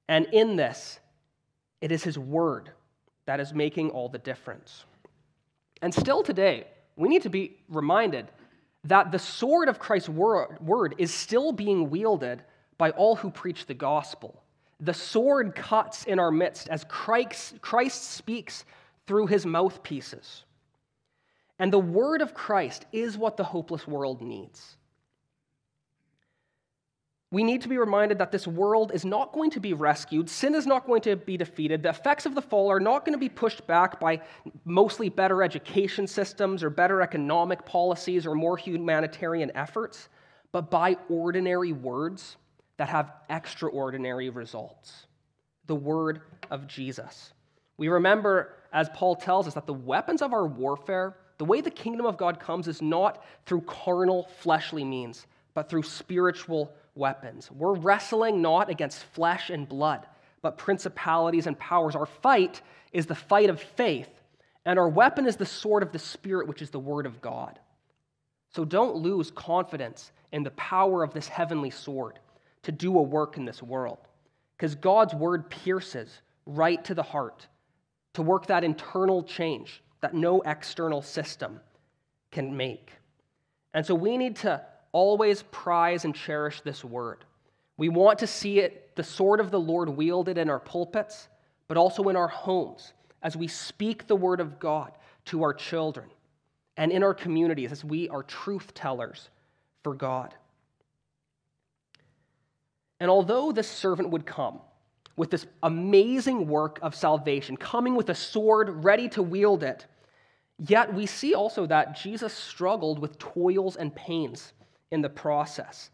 And 0.09 0.26
in 0.33 0.57
this, 0.57 0.99
it 1.81 1.93
is 1.93 2.02
his 2.02 2.19
word 2.19 2.71
that 3.26 3.40
is 3.40 3.52
making 3.52 3.90
all 3.90 4.09
the 4.09 4.19
difference. 4.19 4.85
And 5.83 5.95
still 5.95 6.23
today, 6.23 6.66
we 6.97 7.09
need 7.09 7.23
to 7.23 7.31
be 7.31 7.59
reminded 7.69 8.31
that 8.85 9.12
the 9.12 9.19
sword 9.19 9.69
of 9.69 9.78
Christ's 9.78 10.09
word 10.09 10.95
is 10.99 11.12
still 11.12 11.52
being 11.52 11.90
wielded 11.90 12.43
by 12.78 12.90
all 12.90 13.16
who 13.16 13.31
preach 13.31 13.66
the 13.66 13.75
gospel. 13.75 14.43
The 14.81 14.95
sword 14.95 15.54
cuts 15.54 16.04
in 16.04 16.19
our 16.19 16.31
midst 16.31 16.69
as 16.69 16.85
Christ, 16.85 17.61
Christ 17.61 18.11
speaks 18.12 18.64
through 19.07 19.26
his 19.26 19.47
mouthpieces. 19.47 20.45
And 21.59 21.73
the 21.73 21.78
word 21.78 22.21
of 22.21 22.35
Christ 22.35 22.85
is 22.93 23.16
what 23.16 23.37
the 23.37 23.45
hopeless 23.45 23.87
world 23.87 24.21
needs. 24.21 24.76
We 27.31 27.43
need 27.43 27.62
to 27.62 27.69
be 27.69 27.78
reminded 27.78 28.19
that 28.19 28.31
this 28.31 28.47
world 28.47 28.93
is 28.95 29.04
not 29.04 29.33
going 29.33 29.50
to 29.52 29.61
be 29.61 29.73
rescued. 29.73 30.31
Sin 30.31 30.54
is 30.54 30.69
not 30.69 30.87
going 30.87 31.00
to 31.02 31.16
be 31.16 31.37
defeated. 31.37 31.83
The 31.83 31.88
effects 31.88 32.26
of 32.26 32.37
the 32.37 32.43
fall 32.43 32.71
are 32.71 32.78
not 32.78 33.04
going 33.04 33.12
to 33.12 33.19
be 33.19 33.28
pushed 33.28 33.66
back 33.66 33.99
by 33.99 34.21
mostly 34.64 35.09
better 35.09 35.43
education 35.43 36.07
systems 36.07 36.62
or 36.62 36.71
better 36.71 37.02
economic 37.02 37.64
policies 37.66 38.25
or 38.25 38.37
more 38.37 38.57
humanitarian 38.57 39.50
efforts, 39.57 40.09
but 40.52 40.71
by 40.71 40.97
ordinary 41.09 41.73
words 41.73 42.37
that 42.76 42.88
have 42.88 43.12
extraordinary 43.31 44.31
results. 44.31 45.07
The 45.66 45.75
word 45.75 46.23
of 46.50 46.66
Jesus. 46.66 47.33
We 47.76 47.88
remember, 47.88 48.54
as 48.73 48.88
Paul 48.95 49.16
tells 49.16 49.47
us, 49.47 49.54
that 49.54 49.66
the 49.66 49.73
weapons 49.73 50.23
of 50.23 50.33
our 50.33 50.47
warfare, 50.47 51.16
the 51.38 51.45
way 51.45 51.61
the 51.61 51.71
kingdom 51.71 52.07
of 52.07 52.16
God 52.16 52.38
comes, 52.38 52.69
is 52.69 52.83
not 52.83 53.25
through 53.47 53.62
carnal, 53.62 54.28
fleshly 54.40 54.85
means, 54.85 55.26
but 55.54 55.69
through 55.69 55.83
spiritual 55.83 56.73
weapons. 56.95 57.50
We're 57.50 57.75
wrestling 57.75 58.43
not 58.43 58.71
against 58.71 59.04
flesh 59.14 59.50
and 59.50 59.69
blood, 59.69 60.07
but 60.43 60.59
principalities 60.59 61.47
and 61.47 61.59
powers. 61.59 61.97
Our 61.97 62.07
fight 62.07 62.61
is 62.93 63.07
the 63.07 63.14
fight 63.14 63.50
of 63.50 63.61
faith, 63.61 64.09
and 64.64 64.78
our 64.78 64.88
weapon 64.88 65.26
is 65.26 65.37
the 65.37 65.47
sword 65.47 65.83
of 65.83 65.93
the 65.93 65.99
Spirit, 65.99 66.49
which 66.49 66.62
is 66.62 66.71
the 66.71 66.78
word 66.78 67.07
of 67.07 67.21
God. 67.21 67.59
So 68.54 68.64
don't 68.64 68.97
lose 68.97 69.33
confidence 69.33 70.12
in 70.31 70.45
the 70.45 70.52
power 70.52 71.02
of 71.02 71.12
this 71.12 71.26
heavenly 71.26 71.71
sword 71.71 72.21
to 72.64 72.73
do 72.73 72.99
a 72.99 73.02
work 73.02 73.37
in 73.37 73.44
this 73.44 73.62
world, 73.62 73.99
because 74.56 74.75
God's 74.75 75.14
word 75.14 75.49
pierces 75.50 76.21
right 76.47 76.83
to 76.85 76.94
the 76.94 77.02
heart 77.02 77.47
to 78.14 78.23
work 78.23 78.47
that 78.47 78.64
internal 78.64 79.23
change 79.23 79.83
that 80.00 80.14
no 80.14 80.40
external 80.42 81.02
system 81.02 81.61
can 82.30 82.56
make. 82.56 82.92
And 83.73 83.85
so 83.85 83.94
we 83.94 84.16
need 84.16 84.37
to 84.37 84.62
always 84.92 85.42
prize 85.44 86.04
and 86.04 86.14
cherish 86.14 86.61
this 86.61 86.85
word. 86.85 87.25
We 87.76 87.88
want 87.88 88.21
to 88.21 88.26
see 88.26 88.61
it, 88.61 88.94
the 88.94 89.02
sword 89.02 89.40
of 89.40 89.50
the 89.50 89.59
Lord, 89.59 89.88
wielded 89.88 90.38
in 90.38 90.49
our 90.49 90.61
pulpits, 90.61 91.28
but 91.66 91.76
also 91.76 92.09
in 92.09 92.16
our 92.16 92.28
homes 92.28 92.92
as 93.23 93.37
we 93.37 93.49
speak 93.49 94.06
the 94.06 94.14
word 94.14 94.40
of 94.40 94.61
God 94.61 94.92
to 95.26 95.42
our 95.42 95.54
children 95.54 96.09
and 96.76 96.92
in 96.92 97.02
our 97.02 97.14
communities 97.14 97.73
as 97.73 97.85
we 97.85 98.09
are 98.11 98.23
truth 98.23 98.75
tellers 98.75 99.30
for 99.83 99.94
God. 99.94 100.35
And 103.00 103.10
although 103.10 103.52
this 103.52 103.68
servant 103.68 104.10
would 104.10 104.26
come 104.26 104.60
with 105.16 105.30
this 105.30 105.46
amazing 105.62 106.46
work 106.48 106.78
of 106.82 106.94
salvation, 106.94 107.56
coming 107.56 107.94
with 107.94 108.08
a 108.08 108.14
sword 108.14 108.84
ready 108.84 109.08
to 109.10 109.22
wield 109.22 109.62
it, 109.62 109.86
yet 110.58 110.92
we 110.92 111.06
see 111.06 111.34
also 111.34 111.66
that 111.66 111.96
Jesus 111.96 112.32
struggled 112.32 112.98
with 112.98 113.18
toils 113.18 113.76
and 113.76 113.94
pains 113.94 114.52
in 114.90 115.02
the 115.02 115.08
process. 115.08 115.90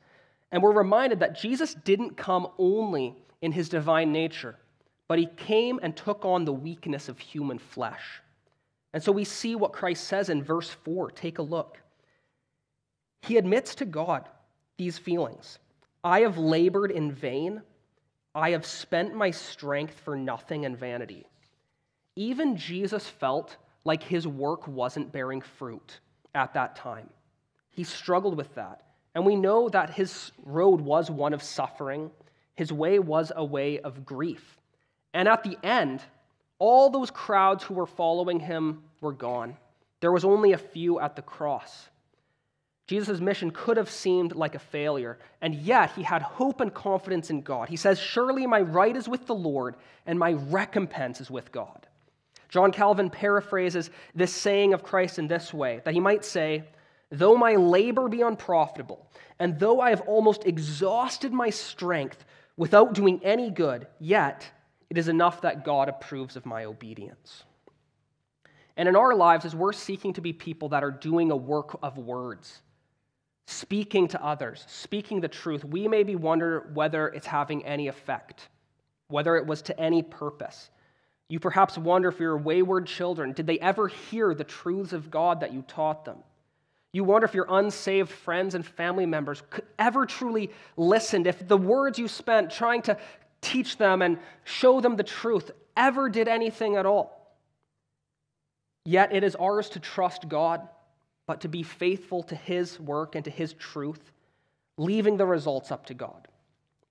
And 0.53 0.63
we're 0.63 0.73
reminded 0.73 1.21
that 1.21 1.39
Jesus 1.39 1.75
didn't 1.75 2.17
come 2.17 2.49
only 2.59 3.15
in 3.43 3.53
his 3.53 3.69
divine 3.69 4.13
nature, 4.13 4.57
but 5.09 5.19
he 5.19 5.27
came 5.37 5.81
and 5.83 5.97
took 5.97 6.25
on 6.25 6.45
the 6.45 6.53
weakness 6.53 7.09
of 7.09 7.19
human 7.19 7.59
flesh. 7.59 8.21
And 8.93 9.03
so 9.03 9.13
we 9.13 9.25
see 9.25 9.55
what 9.55 9.73
Christ 9.73 10.05
says 10.05 10.29
in 10.29 10.43
verse 10.43 10.71
4. 10.71 11.13
Take 11.13 11.39
a 11.39 11.43
look. 11.43 11.79
He 13.23 13.37
admits 13.37 13.75
to 13.77 13.85
God 13.85 14.29
these 14.77 14.99
feelings 14.99 15.59
I 16.03 16.21
have 16.21 16.39
labored 16.39 16.91
in 16.91 17.13
vain, 17.13 17.63
I 18.35 18.51
have 18.51 18.65
spent 18.65 19.15
my 19.15 19.31
strength 19.31 20.01
for 20.01 20.17
nothing 20.17 20.65
and 20.65 20.79
vanity. 20.79 21.27
Even 22.17 22.57
Jesus 22.57 23.07
felt 23.07 23.57
like 23.85 24.03
his 24.03 24.27
work 24.27 24.67
wasn't 24.69 25.13
bearing 25.13 25.41
fruit 25.41 26.01
at 26.35 26.55
that 26.55 26.77
time. 26.77 27.11
He 27.71 27.85
struggled 27.85 28.37
with 28.37 28.55
that. 28.55 28.83
And 29.15 29.27
we 29.27 29.37
know 29.37 29.69
that 29.69 29.91
his 29.91 30.31
road 30.45 30.81
was 30.81 31.11
one 31.11 31.33
of 31.33 31.43
suffering, 31.43 32.11
his 32.55 32.73
way 32.73 32.99
was 32.99 33.33
a 33.35 33.45
way 33.45 33.81
of 33.81 34.05
grief. 34.05 34.57
And 35.13 35.27
at 35.27 35.43
the 35.43 35.59
end, 35.65 36.03
all 36.59 36.91
those 36.91 37.11
crowds 37.11 37.65
who 37.65 37.75
were 37.75 37.87
following 37.87 38.39
him 38.39 38.85
were 39.01 39.13
gone. 39.13 39.57
There 40.01 40.13
was 40.13 40.25
only 40.25 40.53
a 40.53 40.59
few 40.59 41.01
at 41.01 41.17
the 41.17 41.23
cross. 41.23 41.89
Jesus' 42.91 43.21
mission 43.21 43.53
could 43.53 43.77
have 43.77 43.89
seemed 43.89 44.35
like 44.35 44.57
a 44.57 44.59
failure, 44.59 45.17
and 45.41 45.55
yet 45.55 45.93
he 45.93 46.03
had 46.03 46.23
hope 46.23 46.61
and 46.61 46.75
confidence 46.75 47.31
in 47.31 47.41
God. 47.41 47.69
He 47.69 47.77
says, 47.77 48.01
Surely 48.01 48.49
my 48.49 48.63
right 48.63 48.97
is 48.97 49.09
with 49.09 49.29
the 49.29 49.35
Lord, 49.35 49.77
and 50.07 50.19
my 50.19 50.33
recompense 50.33 51.21
is 51.21 51.31
with 51.31 51.53
God. 51.53 51.87
John 52.49 52.73
Calvin 52.73 53.09
paraphrases 53.09 53.91
this 54.17 54.35
saying 54.35 54.75
of 54.75 54.83
Christ 54.83 55.21
in 55.21 55.29
this 55.29 55.55
way 55.55 55.81
that 55.85 55.95
he 55.95 56.01
might 56.01 56.25
say, 56.25 56.65
Though 57.13 57.37
my 57.37 57.55
labor 57.55 58.09
be 58.09 58.23
unprofitable, 58.23 59.07
and 59.39 59.57
though 59.57 59.81
I 59.81 59.91
have 59.91 60.01
almost 60.01 60.45
exhausted 60.45 61.33
my 61.33 61.51
strength 61.51 62.25
without 62.57 62.93
doing 62.93 63.21
any 63.23 63.53
good, 63.53 63.87
yet 64.01 64.51
it 64.91 64.99
is 64.99 65.07
enough 65.07 65.43
that 65.43 65.65
God 65.65 65.89
approves 65.89 66.35
of 66.35 66.45
my 66.45 66.65
obedience. 66.65 67.45
And 68.77 68.89
in 68.89 68.97
our 68.97 69.15
lives, 69.15 69.45
as 69.45 69.55
we're 69.55 69.75
seeking 69.75 70.13
to 70.15 70.21
be 70.21 70.33
people 70.33 70.71
that 70.71 70.83
are 70.83 70.91
doing 70.91 71.31
a 71.31 71.37
work 71.37 71.79
of 71.85 71.97
words, 71.97 72.63
speaking 73.51 74.09
to 74.09 74.25
others, 74.25 74.65
speaking 74.69 75.21
the 75.21 75.29
truth, 75.29 75.65
we 75.65 75.89
maybe 75.89 76.15
wonder 76.15 76.71
whether 76.73 77.09
it's 77.09 77.27
having 77.27 77.65
any 77.65 77.89
effect, 77.89 78.49
whether 79.09 79.37
it 79.37 79.47
was 79.47 79.63
to 79.63 79.79
any 79.79 80.03
purpose. 80.03 80.71
You 81.29 81.41
perhaps 81.41 81.77
wonder 81.77 82.13
for 82.13 82.23
your 82.23 82.39
wayward 82.39 82.87
children, 82.87 83.33
did 83.33 83.47
they 83.47 83.59
ever 83.59 83.89
hear 83.89 84.35
the 84.35 84.45
truths 84.45 84.93
of 84.93 85.11
God 85.11 85.41
that 85.41 85.53
you 85.53 85.63
taught 85.63 86.05
them? 86.05 86.19
You 86.93 87.05
wonder 87.05 87.25
if 87.25 87.35
your 87.35 87.47
unsaved 87.49 88.11
friends 88.11 88.55
and 88.55 88.67
family 88.67 89.07
members 89.07 89.43
could 89.51 89.67
ever 89.79 90.07
truly 90.07 90.51
listened, 90.77 91.27
if 91.27 91.47
the 91.47 91.57
words 91.57 91.99
you 91.99 92.09
spent 92.09 92.51
trying 92.51 92.83
to 92.83 92.99
teach 93.41 93.79
them 93.79 94.03
and 94.03 94.19
show 94.45 94.81
them 94.81 94.97
the 94.97 95.05
truth 95.05 95.51
ever 95.77 96.09
did 96.09 96.29
anything 96.29 96.77
at 96.77 96.87
all. 96.87 97.37
Yet 98.85 99.15
it 99.15 99.23
is 99.23 99.37
ours 99.37 99.69
to 99.71 99.81
trust 99.81 100.29
God, 100.29 100.69
but 101.27 101.41
to 101.43 101.49
be 101.49 101.63
faithful 101.63 102.23
to 102.25 102.35
His 102.35 102.79
work 102.81 103.15
and 103.15 103.25
to 103.25 103.31
His 103.31 103.53
truth, 103.55 104.13
leaving 104.77 105.17
the 105.17 105.27
results 105.27 105.71
up 105.71 105.87
to 105.87 105.95
God, 105.95 106.29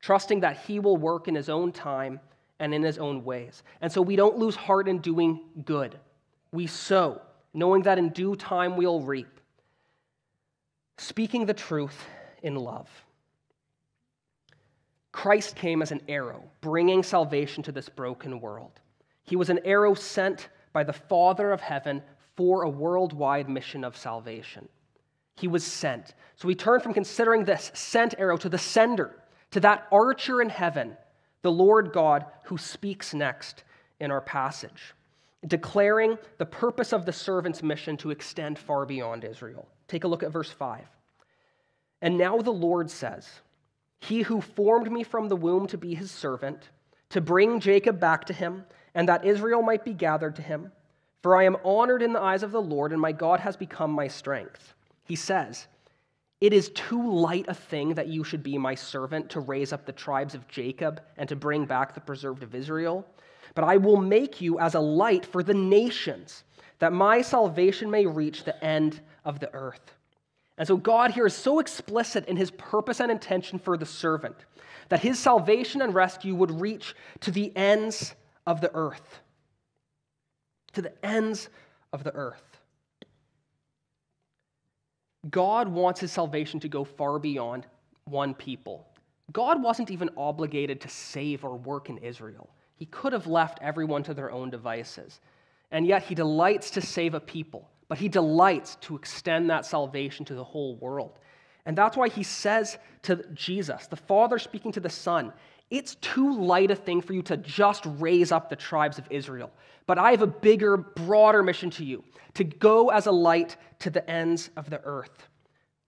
trusting 0.01 0.41
that 0.41 0.57
He 0.57 0.79
will 0.79 0.97
work 0.97 1.27
in 1.27 1.35
His 1.35 1.49
own 1.49 1.71
time 1.71 2.19
and 2.59 2.73
in 2.73 2.83
His 2.83 2.97
own 2.97 3.23
ways. 3.23 3.63
And 3.81 3.91
so 3.91 4.01
we 4.01 4.15
don't 4.15 4.37
lose 4.37 4.55
heart 4.55 4.87
in 4.87 4.99
doing 4.99 5.41
good. 5.65 5.99
We 6.51 6.67
sow, 6.67 7.21
knowing 7.53 7.83
that 7.83 7.97
in 7.97 8.09
due 8.09 8.35
time 8.35 8.77
we'll 8.77 9.01
reap 9.01 9.39
speaking 10.99 11.45
the 11.45 11.53
truth 11.53 12.05
in 12.43 12.55
love. 12.55 12.89
Christ 15.11 15.55
came 15.55 15.81
as 15.81 15.91
an 15.91 16.01
arrow, 16.07 16.43
bringing 16.61 17.03
salvation 17.03 17.63
to 17.63 17.71
this 17.71 17.89
broken 17.89 18.39
world. 18.39 18.79
He 19.23 19.35
was 19.35 19.49
an 19.49 19.59
arrow 19.65 19.93
sent 19.93 20.49
by 20.71 20.83
the 20.83 20.93
Father 20.93 21.51
of 21.51 21.61
heaven 21.61 22.03
for 22.39 22.63
a 22.63 22.69
worldwide 22.69 23.49
mission 23.49 23.83
of 23.83 23.97
salvation. 23.97 24.69
He 25.35 25.49
was 25.49 25.61
sent. 25.61 26.13
So 26.37 26.47
we 26.47 26.55
turn 26.55 26.79
from 26.79 26.93
considering 26.93 27.43
this 27.43 27.69
sent 27.73 28.15
arrow 28.17 28.37
to 28.37 28.47
the 28.47 28.57
sender, 28.57 29.13
to 29.51 29.59
that 29.59 29.87
archer 29.91 30.41
in 30.41 30.47
heaven, 30.47 30.95
the 31.41 31.51
Lord 31.51 31.91
God 31.91 32.25
who 32.45 32.57
speaks 32.57 33.13
next 33.13 33.65
in 33.99 34.09
our 34.09 34.21
passage, 34.21 34.95
declaring 35.47 36.17
the 36.37 36.45
purpose 36.45 36.93
of 36.93 37.05
the 37.05 37.11
servant's 37.11 37.61
mission 37.61 37.97
to 37.97 38.09
extend 38.09 38.57
far 38.57 38.85
beyond 38.85 39.25
Israel. 39.25 39.67
Take 39.89 40.05
a 40.05 40.07
look 40.07 40.23
at 40.23 40.31
verse 40.31 40.49
5. 40.49 40.85
And 42.01 42.17
now 42.17 42.37
the 42.37 42.51
Lord 42.51 42.89
says, 42.89 43.27
He 43.99 44.21
who 44.21 44.39
formed 44.39 44.89
me 44.89 45.03
from 45.03 45.27
the 45.27 45.35
womb 45.35 45.67
to 45.67 45.77
be 45.77 45.93
his 45.93 46.09
servant, 46.09 46.69
to 47.09 47.19
bring 47.19 47.59
Jacob 47.59 47.99
back 47.99 48.23
to 48.27 48.33
him, 48.33 48.63
and 48.95 49.09
that 49.09 49.25
Israel 49.25 49.61
might 49.61 49.83
be 49.83 49.93
gathered 49.93 50.37
to 50.37 50.41
him. 50.41 50.71
For 51.21 51.35
I 51.35 51.43
am 51.43 51.57
honored 51.63 52.01
in 52.01 52.13
the 52.13 52.21
eyes 52.21 52.43
of 52.43 52.51
the 52.51 52.61
Lord, 52.61 52.91
and 52.91 53.01
my 53.01 53.11
God 53.11 53.39
has 53.41 53.57
become 53.57 53.91
my 53.91 54.07
strength. 54.07 54.73
He 55.03 55.15
says, 55.15 55.67
It 56.39 56.53
is 56.53 56.69
too 56.69 57.11
light 57.11 57.45
a 57.47 57.53
thing 57.53 57.95
that 57.95 58.07
you 58.07 58.23
should 58.23 58.43
be 58.43 58.57
my 58.57 58.75
servant 58.75 59.29
to 59.31 59.41
raise 59.41 59.73
up 59.73 59.85
the 59.85 59.91
tribes 59.91 60.33
of 60.33 60.47
Jacob 60.47 61.01
and 61.17 61.27
to 61.27 61.35
bring 61.35 61.65
back 61.65 61.93
the 61.93 61.99
preserved 61.99 62.43
of 62.43 62.55
Israel. 62.55 63.05
But 63.53 63.65
I 63.65 63.77
will 63.77 63.97
make 63.97 64.39
you 64.39 64.59
as 64.59 64.75
a 64.75 64.79
light 64.79 65.25
for 65.25 65.43
the 65.43 65.53
nations, 65.53 66.43
that 66.79 66.93
my 66.93 67.21
salvation 67.21 67.91
may 67.91 68.05
reach 68.05 68.43
the 68.43 68.63
end 68.63 69.01
of 69.25 69.39
the 69.39 69.53
earth. 69.53 69.93
And 70.57 70.67
so 70.67 70.77
God 70.77 71.11
here 71.11 71.25
is 71.25 71.33
so 71.33 71.59
explicit 71.59 72.25
in 72.27 72.37
his 72.37 72.51
purpose 72.51 72.99
and 72.99 73.11
intention 73.11 73.59
for 73.59 73.77
the 73.77 73.85
servant 73.85 74.35
that 74.89 74.99
his 74.99 75.17
salvation 75.17 75.81
and 75.81 75.93
rescue 75.93 76.35
would 76.35 76.59
reach 76.59 76.95
to 77.21 77.31
the 77.31 77.55
ends 77.55 78.15
of 78.45 78.59
the 78.59 78.71
earth. 78.73 79.19
To 80.73 80.81
the 80.81 81.05
ends 81.05 81.49
of 81.93 82.03
the 82.03 82.13
earth. 82.13 82.43
God 85.29 85.67
wants 85.67 85.99
his 85.99 86.11
salvation 86.11 86.59
to 86.61 86.69
go 86.69 86.83
far 86.83 87.19
beyond 87.19 87.65
one 88.05 88.33
people, 88.33 88.87
God 89.31 89.61
wasn't 89.61 89.91
even 89.91 90.09
obligated 90.17 90.81
to 90.81 90.89
save 90.89 91.43
or 91.43 91.55
work 91.55 91.89
in 91.89 91.97
Israel. 91.99 92.49
He 92.75 92.85
could 92.85 93.13
have 93.13 93.27
left 93.27 93.59
everyone 93.61 94.03
to 94.03 94.13
their 94.13 94.31
own 94.31 94.49
devices. 94.49 95.19
And 95.71 95.85
yet, 95.85 96.03
he 96.03 96.15
delights 96.15 96.71
to 96.71 96.81
save 96.81 97.13
a 97.13 97.19
people, 97.19 97.69
but 97.87 97.99
he 97.99 98.09
delights 98.09 98.77
to 98.81 98.95
extend 98.95 99.49
that 99.49 99.65
salvation 99.65 100.25
to 100.25 100.33
the 100.33 100.43
whole 100.43 100.77
world. 100.77 101.19
And 101.65 101.77
that's 101.77 101.95
why 101.95 102.09
he 102.09 102.23
says 102.23 102.77
to 103.03 103.23
Jesus, 103.33 103.85
the 103.85 103.95
Father 103.95 104.39
speaking 104.39 104.71
to 104.71 104.79
the 104.79 104.89
Son, 104.89 105.31
it's 105.69 105.95
too 105.95 106.39
light 106.39 106.71
a 106.71 106.75
thing 106.75 107.01
for 107.01 107.13
you 107.13 107.21
to 107.23 107.37
just 107.37 107.85
raise 107.85 108.31
up 108.31 108.49
the 108.49 108.55
tribes 108.55 108.97
of 108.97 109.05
Israel. 109.09 109.51
But 109.85 109.97
I 109.97 110.11
have 110.11 110.21
a 110.21 110.27
bigger, 110.27 110.77
broader 110.77 111.43
mission 111.43 111.69
to 111.71 111.85
you 111.85 112.03
to 112.35 112.43
go 112.43 112.89
as 112.89 113.05
a 113.05 113.11
light 113.11 113.57
to 113.79 113.89
the 113.89 114.07
ends 114.09 114.49
of 114.55 114.69
the 114.69 114.81
earth. 114.83 115.27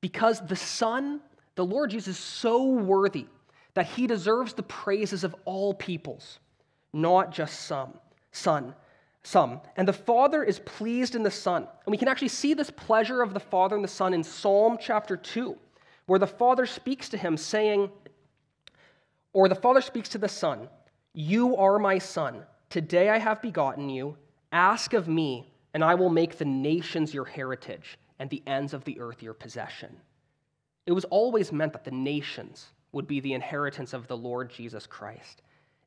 Because 0.01 0.45
the 0.45 0.55
Son, 0.55 1.21
the 1.55 1.65
Lord 1.65 1.91
Jesus, 1.91 2.17
is 2.17 2.23
so 2.23 2.65
worthy 2.65 3.27
that 3.73 3.85
he 3.85 4.07
deserves 4.07 4.53
the 4.53 4.63
praises 4.63 5.23
of 5.23 5.35
all 5.45 5.73
peoples, 5.73 6.39
not 6.93 7.31
just 7.31 7.61
some. 7.61 7.93
Son, 8.31 8.73
some. 9.23 9.61
And 9.77 9.87
the 9.87 9.93
Father 9.93 10.43
is 10.43 10.59
pleased 10.59 11.15
in 11.15 11.23
the 11.23 11.31
Son. 11.31 11.67
And 11.85 11.91
we 11.91 11.97
can 11.97 12.07
actually 12.07 12.29
see 12.29 12.53
this 12.53 12.69
pleasure 12.69 13.21
of 13.21 13.33
the 13.33 13.39
Father 13.39 13.75
and 13.75 13.83
the 13.83 13.89
Son 13.89 14.13
in 14.13 14.23
Psalm 14.23 14.77
chapter 14.79 15.15
2, 15.15 15.55
where 16.05 16.19
the 16.19 16.27
Father 16.27 16.65
speaks 16.65 17.09
to 17.09 17.17
him, 17.17 17.37
saying, 17.37 17.89
or 19.33 19.47
the 19.47 19.55
Father 19.55 19.81
speaks 19.81 20.09
to 20.09 20.17
the 20.17 20.27
Son, 20.27 20.67
You 21.13 21.55
are 21.57 21.79
my 21.79 21.97
Son. 21.97 22.43
Today 22.69 23.09
I 23.09 23.17
have 23.17 23.41
begotten 23.41 23.89
you. 23.89 24.17
Ask 24.51 24.93
of 24.93 25.07
me, 25.07 25.51
and 25.73 25.83
I 25.83 25.95
will 25.95 26.09
make 26.09 26.37
the 26.37 26.45
nations 26.45 27.13
your 27.13 27.25
heritage 27.25 27.97
and 28.19 28.29
the 28.29 28.43
ends 28.45 28.73
of 28.73 28.83
the 28.83 28.99
earth 28.99 29.23
your 29.23 29.33
possession. 29.33 29.95
It 30.85 30.91
was 30.91 31.05
always 31.05 31.51
meant 31.51 31.73
that 31.73 31.85
the 31.85 31.91
nations 31.91 32.67
would 32.91 33.07
be 33.07 33.19
the 33.19 33.33
inheritance 33.33 33.93
of 33.93 34.07
the 34.07 34.17
Lord 34.17 34.51
Jesus 34.51 34.85
Christ. 34.85 35.41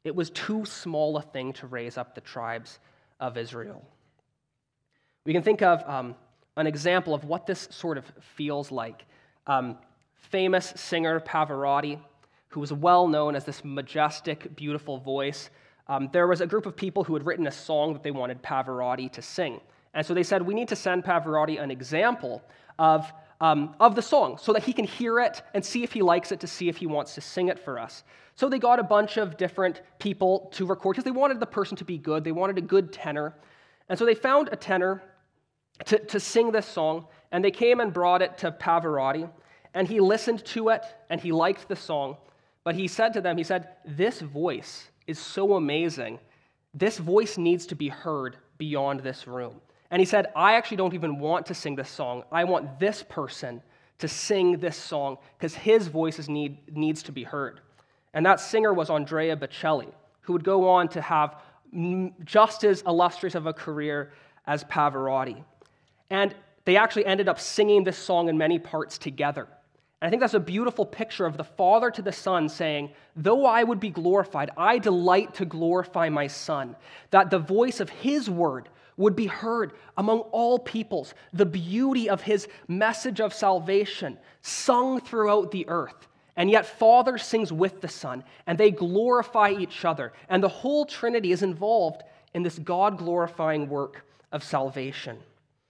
It 0.04 0.14
was 0.14 0.30
too 0.30 0.64
small 0.64 1.16
a 1.16 1.22
thing 1.22 1.52
to 1.54 1.66
raise 1.66 1.98
up 1.98 2.14
the 2.14 2.20
tribes 2.20 2.78
of 3.20 3.36
Israel. 3.36 3.82
We 5.24 5.32
can 5.32 5.42
think 5.42 5.62
of 5.62 5.82
um, 5.88 6.14
an 6.56 6.66
example 6.66 7.14
of 7.14 7.24
what 7.24 7.46
this 7.46 7.68
sort 7.70 7.98
of 7.98 8.04
feels 8.36 8.70
like. 8.70 9.04
Um, 9.46 9.78
famous 10.14 10.72
singer 10.76 11.20
Pavarotti, 11.20 11.98
who 12.54 12.60
was 12.60 12.72
well 12.72 13.08
known 13.08 13.34
as 13.34 13.44
this 13.44 13.64
majestic, 13.64 14.54
beautiful 14.54 14.96
voice, 14.96 15.50
um, 15.88 16.08
there 16.12 16.28
was 16.28 16.40
a 16.40 16.46
group 16.46 16.66
of 16.66 16.76
people 16.76 17.02
who 17.02 17.12
had 17.14 17.26
written 17.26 17.48
a 17.48 17.52
song 17.52 17.92
that 17.92 18.04
they 18.04 18.12
wanted 18.12 18.40
Pavarotti 18.42 19.10
to 19.10 19.20
sing. 19.20 19.60
And 19.92 20.06
so 20.06 20.14
they 20.14 20.22
said, 20.22 20.40
We 20.40 20.54
need 20.54 20.68
to 20.68 20.76
send 20.76 21.04
Pavarotti 21.04 21.60
an 21.60 21.72
example 21.72 22.42
of, 22.78 23.12
um, 23.40 23.74
of 23.80 23.96
the 23.96 24.02
song 24.02 24.38
so 24.38 24.52
that 24.52 24.62
he 24.62 24.72
can 24.72 24.84
hear 24.84 25.18
it 25.18 25.42
and 25.52 25.64
see 25.64 25.82
if 25.82 25.92
he 25.92 26.00
likes 26.00 26.30
it 26.30 26.38
to 26.40 26.46
see 26.46 26.68
if 26.68 26.76
he 26.76 26.86
wants 26.86 27.16
to 27.16 27.20
sing 27.20 27.48
it 27.48 27.58
for 27.58 27.78
us. 27.78 28.04
So 28.36 28.48
they 28.48 28.60
got 28.60 28.78
a 28.78 28.84
bunch 28.84 29.16
of 29.16 29.36
different 29.36 29.82
people 29.98 30.48
to 30.52 30.64
record 30.64 30.94
because 30.94 31.04
they 31.04 31.10
wanted 31.10 31.40
the 31.40 31.46
person 31.46 31.76
to 31.78 31.84
be 31.84 31.98
good. 31.98 32.22
They 32.22 32.32
wanted 32.32 32.56
a 32.56 32.62
good 32.62 32.92
tenor. 32.92 33.34
And 33.88 33.98
so 33.98 34.06
they 34.06 34.14
found 34.14 34.48
a 34.52 34.56
tenor 34.56 35.02
to, 35.86 35.98
to 35.98 36.20
sing 36.20 36.52
this 36.52 36.66
song, 36.66 37.06
and 37.32 37.44
they 37.44 37.50
came 37.50 37.80
and 37.80 37.92
brought 37.92 38.22
it 38.22 38.38
to 38.38 38.52
Pavarotti. 38.52 39.28
And 39.74 39.88
he 39.88 39.98
listened 39.98 40.44
to 40.46 40.68
it 40.68 40.84
and 41.10 41.20
he 41.20 41.32
liked 41.32 41.68
the 41.68 41.74
song. 41.74 42.16
But 42.64 42.74
he 42.74 42.88
said 42.88 43.12
to 43.12 43.20
them, 43.20 43.36
He 43.36 43.44
said, 43.44 43.68
This 43.84 44.20
voice 44.20 44.88
is 45.06 45.18
so 45.18 45.54
amazing. 45.54 46.18
This 46.72 46.98
voice 46.98 47.38
needs 47.38 47.66
to 47.66 47.76
be 47.76 47.88
heard 47.88 48.38
beyond 48.58 49.00
this 49.00 49.26
room. 49.26 49.60
And 49.90 50.00
he 50.00 50.06
said, 50.06 50.32
I 50.34 50.54
actually 50.54 50.78
don't 50.78 50.94
even 50.94 51.20
want 51.20 51.46
to 51.46 51.54
sing 51.54 51.76
this 51.76 51.90
song. 51.90 52.24
I 52.32 52.44
want 52.44 52.80
this 52.80 53.02
person 53.02 53.62
to 53.98 54.08
sing 54.08 54.58
this 54.58 54.76
song 54.76 55.18
because 55.38 55.54
his 55.54 55.86
voice 55.86 56.26
need, 56.26 56.76
needs 56.76 57.02
to 57.04 57.12
be 57.12 57.22
heard. 57.22 57.60
And 58.12 58.26
that 58.26 58.40
singer 58.40 58.72
was 58.72 58.90
Andrea 58.90 59.36
Bocelli, 59.36 59.92
who 60.22 60.32
would 60.32 60.42
go 60.42 60.68
on 60.68 60.88
to 60.88 61.00
have 61.00 61.36
just 62.24 62.64
as 62.64 62.82
illustrious 62.82 63.34
of 63.34 63.46
a 63.46 63.52
career 63.52 64.12
as 64.46 64.64
Pavarotti. 64.64 65.44
And 66.10 66.34
they 66.64 66.76
actually 66.76 67.06
ended 67.06 67.28
up 67.28 67.38
singing 67.38 67.84
this 67.84 67.98
song 67.98 68.28
in 68.28 68.38
many 68.38 68.58
parts 68.58 68.98
together. 68.98 69.48
And 70.04 70.08
I 70.08 70.10
think 70.10 70.20
that's 70.20 70.34
a 70.34 70.38
beautiful 70.40 70.84
picture 70.84 71.24
of 71.24 71.38
the 71.38 71.44
Father 71.44 71.90
to 71.90 72.02
the 72.02 72.12
Son 72.12 72.50
saying, 72.50 72.90
Though 73.16 73.46
I 73.46 73.64
would 73.64 73.80
be 73.80 73.88
glorified, 73.88 74.50
I 74.54 74.76
delight 74.76 75.32
to 75.36 75.46
glorify 75.46 76.10
my 76.10 76.26
Son, 76.26 76.76
that 77.10 77.30
the 77.30 77.38
voice 77.38 77.80
of 77.80 77.88
His 77.88 78.28
word 78.28 78.68
would 78.98 79.16
be 79.16 79.24
heard 79.24 79.72
among 79.96 80.18
all 80.30 80.58
peoples, 80.58 81.14
the 81.32 81.46
beauty 81.46 82.10
of 82.10 82.20
His 82.20 82.48
message 82.68 83.18
of 83.18 83.32
salvation 83.32 84.18
sung 84.42 85.00
throughout 85.00 85.50
the 85.52 85.66
earth. 85.68 86.06
And 86.36 86.50
yet, 86.50 86.66
Father 86.66 87.16
sings 87.16 87.50
with 87.50 87.80
the 87.80 87.88
Son, 87.88 88.24
and 88.46 88.58
they 88.58 88.72
glorify 88.72 89.52
each 89.52 89.86
other. 89.86 90.12
And 90.28 90.42
the 90.42 90.48
whole 90.50 90.84
Trinity 90.84 91.32
is 91.32 91.42
involved 91.42 92.02
in 92.34 92.42
this 92.42 92.58
God 92.58 92.98
glorifying 92.98 93.70
work 93.70 94.04
of 94.32 94.44
salvation 94.44 95.18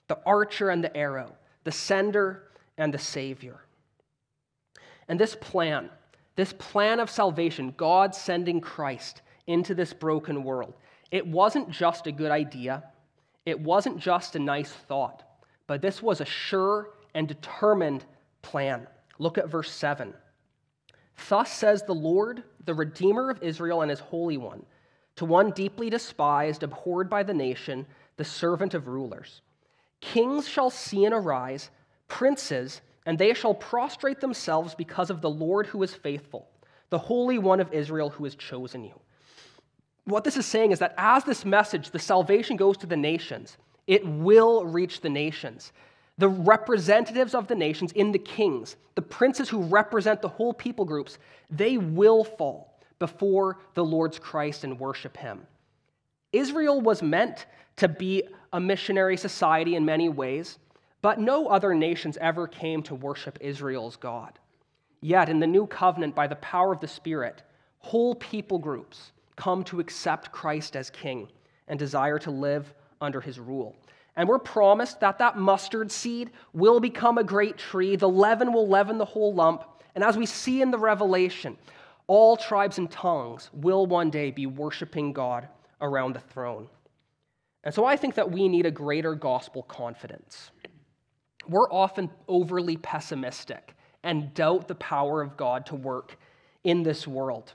the 0.08 0.18
archer 0.26 0.70
and 0.70 0.82
the 0.82 0.96
arrow, 0.96 1.36
the 1.62 1.70
sender 1.70 2.48
and 2.76 2.92
the 2.92 2.98
Savior. 2.98 3.60
And 5.08 5.18
this 5.18 5.36
plan, 5.36 5.90
this 6.36 6.52
plan 6.52 7.00
of 7.00 7.10
salvation, 7.10 7.74
God 7.76 8.14
sending 8.14 8.60
Christ 8.60 9.22
into 9.46 9.74
this 9.74 9.92
broken 9.92 10.44
world, 10.44 10.74
it 11.10 11.26
wasn't 11.26 11.70
just 11.70 12.06
a 12.06 12.12
good 12.12 12.30
idea, 12.30 12.84
it 13.46 13.60
wasn't 13.60 13.98
just 13.98 14.36
a 14.36 14.38
nice 14.38 14.70
thought, 14.70 15.22
but 15.66 15.82
this 15.82 16.02
was 16.02 16.20
a 16.20 16.24
sure 16.24 16.90
and 17.14 17.28
determined 17.28 18.04
plan. 18.42 18.86
Look 19.18 19.38
at 19.38 19.50
verse 19.50 19.70
7. 19.70 20.14
Thus 21.28 21.52
says 21.52 21.82
the 21.82 21.94
Lord, 21.94 22.42
the 22.64 22.74
Redeemer 22.74 23.30
of 23.30 23.42
Israel 23.42 23.82
and 23.82 23.90
his 23.90 24.00
Holy 24.00 24.36
One, 24.36 24.64
to 25.16 25.24
one 25.24 25.52
deeply 25.52 25.90
despised, 25.90 26.62
abhorred 26.62 27.08
by 27.08 27.22
the 27.22 27.34
nation, 27.34 27.86
the 28.16 28.24
servant 28.24 28.74
of 28.74 28.88
rulers 28.88 29.42
Kings 30.00 30.46
shall 30.46 30.70
see 30.70 31.06
and 31.06 31.14
arise, 31.14 31.70
princes, 32.08 32.82
and 33.06 33.18
they 33.18 33.34
shall 33.34 33.54
prostrate 33.54 34.20
themselves 34.20 34.74
because 34.74 35.10
of 35.10 35.20
the 35.20 35.30
Lord 35.30 35.66
who 35.66 35.82
is 35.82 35.94
faithful, 35.94 36.48
the 36.90 36.98
Holy 36.98 37.38
One 37.38 37.60
of 37.60 37.72
Israel 37.72 38.10
who 38.10 38.24
has 38.24 38.34
chosen 38.34 38.84
you. 38.84 38.98
What 40.04 40.24
this 40.24 40.36
is 40.36 40.46
saying 40.46 40.72
is 40.72 40.78
that 40.80 40.94
as 40.98 41.24
this 41.24 41.44
message, 41.44 41.90
the 41.90 41.98
salvation 41.98 42.56
goes 42.56 42.76
to 42.78 42.86
the 42.86 42.96
nations, 42.96 43.56
it 43.86 44.06
will 44.06 44.64
reach 44.64 45.00
the 45.00 45.10
nations 45.10 45.72
the 46.18 46.28
representatives 46.28 47.34
of 47.34 47.48
the 47.48 47.54
nations 47.54 47.92
in 47.92 48.12
the 48.12 48.18
kings, 48.18 48.76
the 48.94 49.02
princes 49.02 49.48
who 49.48 49.62
represent 49.62 50.22
the 50.22 50.28
whole 50.28 50.54
people 50.54 50.84
groups, 50.84 51.18
they 51.50 51.76
will 51.76 52.22
fall 52.22 52.78
before 52.98 53.58
the 53.74 53.84
Lord's 53.84 54.18
Christ 54.18 54.64
and 54.64 54.78
worship 54.78 55.16
him. 55.16 55.46
Israel 56.32 56.80
was 56.80 57.02
meant 57.02 57.46
to 57.76 57.88
be 57.88 58.22
a 58.52 58.60
missionary 58.60 59.16
society 59.16 59.74
in 59.74 59.84
many 59.84 60.08
ways, 60.08 60.58
but 61.04 61.20
no 61.20 61.48
other 61.48 61.74
nations 61.74 62.16
ever 62.18 62.48
came 62.48 62.82
to 62.82 62.94
worship 62.94 63.36
Israel's 63.42 63.94
God. 63.94 64.38
Yet, 65.02 65.28
in 65.28 65.38
the 65.38 65.46
new 65.46 65.66
covenant, 65.66 66.14
by 66.14 66.26
the 66.26 66.36
power 66.36 66.72
of 66.72 66.80
the 66.80 66.88
Spirit, 66.88 67.42
whole 67.80 68.14
people 68.14 68.58
groups 68.58 69.12
come 69.36 69.64
to 69.64 69.80
accept 69.80 70.32
Christ 70.32 70.76
as 70.76 70.88
king 70.88 71.28
and 71.68 71.78
desire 71.78 72.18
to 72.20 72.30
live 72.30 72.72
under 73.02 73.20
his 73.20 73.38
rule. 73.38 73.76
And 74.16 74.26
we're 74.26 74.38
promised 74.38 74.98
that 75.00 75.18
that 75.18 75.36
mustard 75.36 75.92
seed 75.92 76.30
will 76.54 76.80
become 76.80 77.18
a 77.18 77.22
great 77.22 77.58
tree. 77.58 77.96
The 77.96 78.08
leaven 78.08 78.50
will 78.50 78.66
leaven 78.66 78.96
the 78.96 79.04
whole 79.04 79.34
lump. 79.34 79.62
And 79.94 80.02
as 80.02 80.16
we 80.16 80.24
see 80.24 80.62
in 80.62 80.70
the 80.70 80.78
Revelation, 80.78 81.58
all 82.06 82.34
tribes 82.34 82.78
and 82.78 82.90
tongues 82.90 83.50
will 83.52 83.84
one 83.84 84.08
day 84.08 84.30
be 84.30 84.46
worshiping 84.46 85.12
God 85.12 85.48
around 85.82 86.14
the 86.14 86.20
throne. 86.20 86.66
And 87.62 87.74
so 87.74 87.84
I 87.84 87.98
think 87.98 88.14
that 88.14 88.30
we 88.30 88.48
need 88.48 88.64
a 88.64 88.70
greater 88.70 89.14
gospel 89.14 89.64
confidence. 89.64 90.50
We're 91.48 91.70
often 91.70 92.10
overly 92.28 92.76
pessimistic 92.76 93.74
and 94.02 94.32
doubt 94.34 94.68
the 94.68 94.74
power 94.76 95.22
of 95.22 95.36
God 95.36 95.66
to 95.66 95.74
work 95.74 96.18
in 96.64 96.82
this 96.82 97.06
world. 97.06 97.52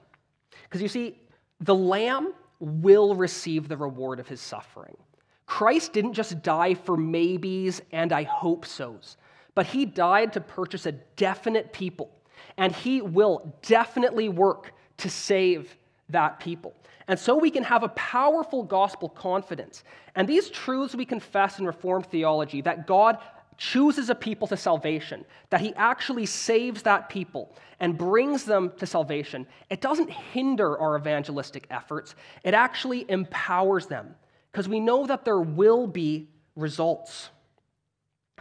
Because 0.63 0.81
you 0.81 0.87
see, 0.87 1.19
the 1.61 1.75
Lamb 1.75 2.33
will 2.59 3.15
receive 3.15 3.67
the 3.67 3.77
reward 3.77 4.19
of 4.19 4.27
his 4.27 4.41
suffering. 4.41 4.97
Christ 5.45 5.93
didn't 5.93 6.13
just 6.13 6.43
die 6.43 6.73
for 6.73 6.95
maybes 6.95 7.81
and 7.91 8.13
I 8.13 8.23
hope 8.23 8.65
so's, 8.65 9.17
but 9.55 9.65
he 9.65 9.85
died 9.85 10.33
to 10.33 10.41
purchase 10.41 10.85
a 10.85 10.91
definite 10.91 11.73
people, 11.73 12.11
and 12.57 12.75
he 12.75 13.01
will 13.01 13.55
definitely 13.61 14.29
work 14.29 14.73
to 14.97 15.09
save 15.09 15.75
that 16.09 16.39
people. 16.39 16.73
And 17.07 17.17
so 17.17 17.35
we 17.35 17.49
can 17.49 17.63
have 17.63 17.81
a 17.81 17.89
powerful 17.89 18.61
gospel 18.61 19.09
confidence. 19.09 19.83
And 20.15 20.27
these 20.27 20.49
truths 20.49 20.93
we 20.93 21.05
confess 21.05 21.57
in 21.57 21.65
Reformed 21.65 22.05
theology 22.05 22.61
that 22.61 22.85
God 22.85 23.17
chooses 23.59 24.09
a 24.09 24.15
people 24.15 24.47
to 24.47 24.55
salvation, 24.55 25.25
that 25.49 25.59
he 25.59 25.73
actually 25.75 26.25
saves 26.25 26.81
that 26.83 27.09
people 27.09 27.53
and 27.81 27.97
brings 27.97 28.45
them 28.45 28.71
to 28.77 28.87
salvation, 28.87 29.45
it 29.69 29.81
doesn't 29.81 30.09
hinder 30.09 30.79
our 30.79 30.97
evangelistic 30.97 31.67
efforts, 31.69 32.15
it 32.43 32.53
actually 32.53 33.05
empowers 33.09 33.85
them 33.85 34.15
because 34.51 34.69
we 34.69 34.79
know 34.79 35.05
that 35.05 35.25
there 35.25 35.41
will 35.41 35.85
be 35.85 36.29
results. 36.55 37.29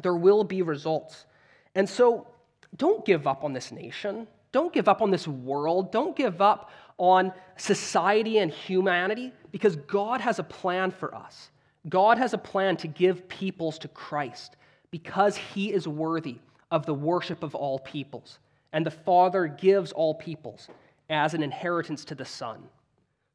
There 0.03 0.15
will 0.15 0.45
be 0.45 0.63
results. 0.63 1.27
And 1.75 1.89
so 1.89 2.29
don't 2.77 3.05
give 3.05 3.27
up 3.27 3.43
on 3.43 3.53
this 3.53 3.73
nation. 3.73 4.29
Don't 4.53 4.73
give 4.73 4.89
up 4.89 5.03
on 5.03 5.11
this 5.11 5.27
world. 5.27 5.91
Don't 5.91 6.17
give 6.17 6.41
up 6.41 6.71
on 6.97 7.33
society 7.57 8.39
and 8.39 8.53
humanity 8.53 9.33
because 9.51 9.75
God 9.75 10.21
has 10.21 10.39
a 10.39 10.45
plan 10.45 10.93
for 10.93 11.13
us. 11.13 11.51
God 11.89 12.19
has 12.19 12.35
a 12.35 12.39
plan 12.39 12.77
to 12.79 12.87
give 12.87 13.29
peoples 13.29 13.79
to 13.81 13.89
Christ 13.89 14.57
because 14.91 15.37
he 15.37 15.73
is 15.73 15.87
worthy 15.87 16.37
of 16.71 16.87
the 16.87 16.95
worship 16.95 17.43
of 17.43 17.55
all 17.55 17.79
peoples. 17.79 18.39
And 18.73 18.85
the 18.85 18.91
Father 18.91 19.47
gives 19.47 19.93
all 19.93 20.15
peoples 20.15 20.69
as 21.09 21.35
an 21.35 21.43
inheritance 21.43 22.05
to 22.07 22.15
the 22.15 22.25
Son. 22.25 22.63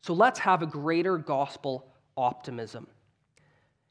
So 0.02 0.14
let's 0.14 0.40
have 0.40 0.62
a 0.62 0.68
greater 0.68 1.18
gospel 1.18 1.86
optimism. 2.18 2.88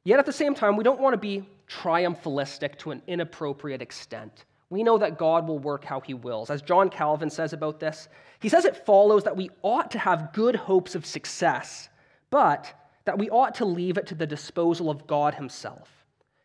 Yet 0.05 0.19
at 0.19 0.27
the 0.27 0.33
same 0.33 0.55
time, 0.55 0.77
we 0.77 0.85
don't 0.85 1.01
want 1.01 1.15
to 1.15 1.19
be 1.19 1.49
triumphalistic 1.69 2.77
to 2.79 2.91
an 2.91 3.03
inappropriate 3.07 3.83
extent. 3.83 4.45
We 4.71 4.83
know 4.83 4.99
that 4.99 5.19
God 5.19 5.47
will 5.47 5.59
work 5.59 5.85
how 5.85 6.01
he 6.01 6.15
wills. 6.15 6.51
As 6.51 6.63
John 6.63 6.91
Calvin 6.91 7.31
says 7.31 7.53
about 7.53 7.79
this, 7.79 8.09
he 8.41 8.49
says 8.49 8.65
it 8.65 8.87
follows 8.87 9.25
that 9.25 9.37
we 9.37 9.51
ought 9.63 9.91
to 9.93 9.99
have 9.99 10.33
good 10.33 10.57
hopes 10.57 10.95
of 10.95 11.07
success, 11.07 11.89
but 12.31 12.73
that 13.05 13.19
we 13.19 13.29
ought 13.31 13.55
to 13.57 13.65
leave 13.65 13.99
it 13.99 14.07
to 14.09 14.15
the 14.15 14.27
disposal 14.27 14.91
of 14.91 15.07
God 15.07 15.35
himself. 15.35 16.02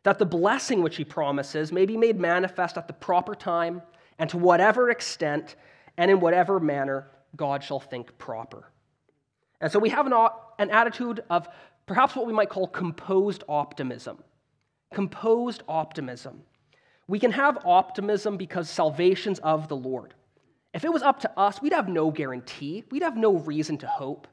That 0.07 0.19
the 0.19 0.25
blessing 0.25 0.83
which 0.83 0.95
he 0.95 1.03
promises 1.03 1.73
may 1.73 1.85
be 1.85 1.97
made 1.97 2.17
manifest 2.17 2.77
at 2.77 2.87
the 2.87 2.93
proper 2.93 3.35
time 3.35 3.81
and 4.17 4.29
to 4.29 4.37
whatever 4.37 4.89
extent 4.89 5.57
and 5.97 6.09
in 6.09 6.21
whatever 6.21 6.61
manner 6.61 7.11
God 7.35 7.61
shall 7.61 7.81
think 7.81 8.17
proper. 8.17 8.71
And 9.59 9.69
so 9.69 9.79
we 9.79 9.89
have 9.89 10.07
an, 10.07 10.13
an 10.59 10.71
attitude 10.71 11.25
of 11.29 11.49
perhaps 11.87 12.15
what 12.15 12.25
we 12.25 12.31
might 12.31 12.47
call 12.47 12.67
composed 12.67 13.43
optimism. 13.49 14.23
Composed 14.93 15.63
optimism. 15.67 16.41
We 17.09 17.19
can 17.19 17.33
have 17.33 17.65
optimism 17.65 18.37
because 18.37 18.69
salvation's 18.69 19.39
of 19.39 19.67
the 19.67 19.75
Lord. 19.75 20.13
If 20.73 20.85
it 20.85 20.93
was 20.93 21.03
up 21.03 21.19
to 21.19 21.37
us, 21.37 21.61
we'd 21.61 21.73
have 21.73 21.89
no 21.89 22.11
guarantee, 22.11 22.85
we'd 22.91 23.03
have 23.03 23.17
no 23.17 23.33
reason 23.39 23.77
to 23.79 23.87
hope. 23.87 24.25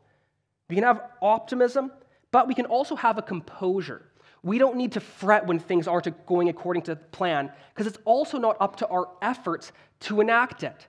We 0.71 0.77
can 0.77 0.85
have 0.85 1.03
optimism, 1.21 1.91
but 2.31 2.47
we 2.47 2.55
can 2.55 2.67
also 2.67 2.95
have 2.95 3.19
a 3.19 3.23
composure. 3.23 4.03
We 4.45 4.59
don't 4.59 4.77
need 4.77 4.93
to 4.93 5.01
fret 5.01 5.47
when 5.47 5.59
things 5.59 5.89
aren't 5.89 6.27
going 6.27 6.51
according 6.51 6.83
to 6.83 6.97
plan, 6.97 7.51
because 7.71 7.87
it's 7.87 7.99
also 8.05 8.39
not 8.39 8.59
up 8.61 8.77
to 8.77 8.89
our 8.89 9.09
efforts 9.23 9.73
to 10.01 10.21
enact 10.21 10.63
it. 10.63 10.87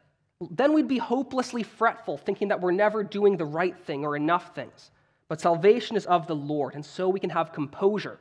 Then 0.52 0.74
we'd 0.74 0.90
be 0.90 0.98
hopelessly 0.98 1.64
fretful, 1.64 2.18
thinking 2.18 2.50
that 2.50 2.60
we're 2.60 2.72
never 2.72 3.02
doing 3.02 3.38
the 3.38 3.46
right 3.46 3.78
thing 3.86 4.04
or 4.04 4.18
enough 4.18 4.54
things. 4.54 4.92
But 5.30 5.40
salvation 5.40 5.96
is 5.96 6.06
of 6.06 6.28
the 6.28 6.36
Lord, 6.36 6.76
and 6.76 6.86
so 6.86 7.08
we 7.08 7.22
can 7.22 7.30
have 7.30 7.54
composure 7.54 8.20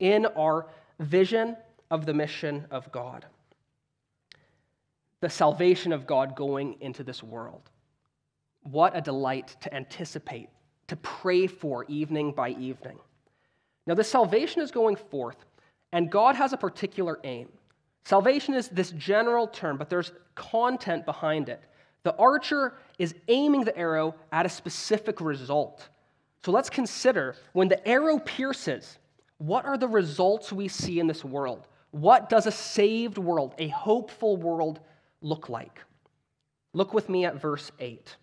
in 0.00 0.26
our 0.26 0.66
vision 0.98 1.56
of 1.92 2.04
the 2.04 2.12
mission 2.12 2.66
of 2.72 2.90
God. 2.90 3.24
The 5.20 5.30
salvation 5.30 5.92
of 5.92 6.08
God 6.08 6.34
going 6.34 6.76
into 6.80 7.04
this 7.04 7.22
world. 7.22 7.70
What 8.64 8.96
a 8.96 9.00
delight 9.00 9.54
to 9.60 9.72
anticipate, 9.72 10.48
to 10.88 10.96
pray 10.96 11.46
for 11.46 11.84
evening 11.84 12.32
by 12.32 12.50
evening. 12.50 12.98
Now, 13.86 13.94
the 13.94 14.04
salvation 14.04 14.62
is 14.62 14.70
going 14.70 14.96
forth, 14.96 15.44
and 15.92 16.10
God 16.10 16.36
has 16.36 16.52
a 16.52 16.56
particular 16.56 17.20
aim. 17.24 17.48
Salvation 18.04 18.54
is 18.54 18.68
this 18.68 18.92
general 18.92 19.48
term, 19.48 19.76
but 19.76 19.90
there's 19.90 20.12
content 20.34 21.04
behind 21.04 21.48
it. 21.48 21.62
The 22.02 22.14
archer 22.16 22.74
is 22.98 23.14
aiming 23.28 23.64
the 23.64 23.76
arrow 23.76 24.14
at 24.30 24.46
a 24.46 24.48
specific 24.48 25.20
result. 25.20 25.88
So 26.44 26.52
let's 26.52 26.70
consider 26.70 27.34
when 27.52 27.66
the 27.68 27.86
arrow 27.88 28.20
pierces, 28.20 28.98
what 29.38 29.64
are 29.64 29.76
the 29.76 29.88
results 29.88 30.52
we 30.52 30.68
see 30.68 31.00
in 31.00 31.08
this 31.08 31.24
world? 31.24 31.66
What 31.90 32.28
does 32.28 32.46
a 32.46 32.52
saved 32.52 33.18
world, 33.18 33.54
a 33.58 33.68
hopeful 33.68 34.36
world, 34.36 34.80
look 35.20 35.48
like? 35.48 35.80
Look 36.74 36.94
with 36.94 37.08
me 37.08 37.24
at 37.24 37.40
verse 37.40 37.72
8. 37.80 38.16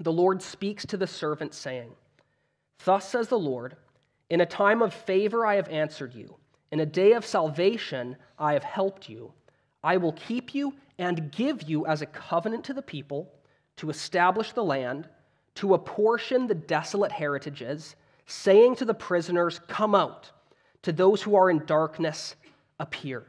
The 0.00 0.12
Lord 0.12 0.42
speaks 0.42 0.84
to 0.86 0.96
the 0.96 1.06
servant, 1.06 1.54
saying, 1.54 1.92
Thus 2.84 3.08
says 3.08 3.28
the 3.28 3.38
Lord, 3.38 3.76
in 4.30 4.40
a 4.40 4.46
time 4.46 4.82
of 4.82 4.92
favor 4.92 5.46
I 5.46 5.54
have 5.54 5.68
answered 5.68 6.14
you. 6.14 6.36
In 6.72 6.80
a 6.80 6.86
day 6.86 7.12
of 7.12 7.24
salvation, 7.24 8.16
I 8.38 8.52
have 8.54 8.64
helped 8.64 9.08
you. 9.08 9.32
I 9.84 9.96
will 9.96 10.12
keep 10.12 10.54
you 10.54 10.74
and 10.98 11.30
give 11.30 11.62
you 11.62 11.86
as 11.86 12.02
a 12.02 12.06
covenant 12.06 12.64
to 12.64 12.74
the 12.74 12.82
people, 12.82 13.32
to 13.76 13.90
establish 13.90 14.52
the 14.52 14.64
land, 14.64 15.08
to 15.56 15.74
apportion 15.74 16.46
the 16.46 16.54
desolate 16.54 17.12
heritages, 17.12 17.96
saying 18.26 18.76
to 18.76 18.84
the 18.84 18.94
prisoners, 18.94 19.60
Come 19.68 19.94
out. 19.94 20.30
To 20.82 20.92
those 20.92 21.22
who 21.22 21.34
are 21.34 21.50
in 21.50 21.66
darkness, 21.66 22.36
appear. 22.78 23.24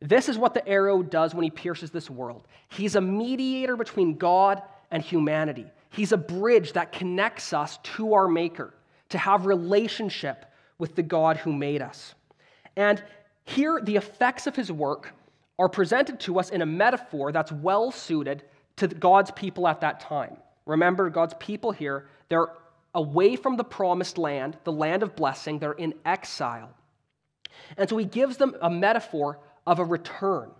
This 0.00 0.28
is 0.28 0.36
what 0.36 0.54
the 0.54 0.66
arrow 0.66 1.02
does 1.02 1.34
when 1.34 1.44
he 1.44 1.50
pierces 1.50 1.90
this 1.90 2.10
world. 2.10 2.48
He's 2.68 2.96
a 2.96 3.00
mediator 3.00 3.76
between 3.76 4.18
God 4.18 4.62
and 4.90 5.02
humanity. 5.02 5.66
He's 5.90 6.12
a 6.12 6.16
bridge 6.16 6.72
that 6.72 6.90
connects 6.90 7.52
us 7.52 7.78
to 7.82 8.14
our 8.14 8.26
Maker, 8.26 8.74
to 9.12 9.18
have 9.18 9.46
relationship 9.46 10.46
with 10.78 10.94
the 10.94 11.02
God 11.02 11.36
who 11.36 11.52
made 11.52 11.80
us. 11.80 12.14
And 12.76 13.02
here, 13.44 13.80
the 13.82 13.96
effects 13.96 14.46
of 14.46 14.56
his 14.56 14.70
work 14.70 15.12
are 15.58 15.68
presented 15.68 16.18
to 16.20 16.38
us 16.38 16.50
in 16.50 16.62
a 16.62 16.66
metaphor 16.66 17.32
that's 17.32 17.52
well 17.52 17.90
suited 17.90 18.42
to 18.76 18.88
God's 18.88 19.30
people 19.30 19.68
at 19.68 19.80
that 19.80 20.00
time. 20.00 20.36
Remember, 20.66 21.10
God's 21.10 21.34
people 21.38 21.72
here, 21.72 22.08
they're 22.28 22.48
away 22.94 23.36
from 23.36 23.56
the 23.56 23.64
promised 23.64 24.18
land, 24.18 24.56
the 24.64 24.72
land 24.72 25.02
of 25.02 25.16
blessing, 25.16 25.58
they're 25.58 25.72
in 25.72 25.94
exile. 26.04 26.70
And 27.76 27.88
so 27.88 27.96
he 27.96 28.04
gives 28.04 28.36
them 28.36 28.54
a 28.60 28.70
metaphor 28.70 29.38
of 29.66 29.78
a 29.78 29.84
return. 29.84 30.50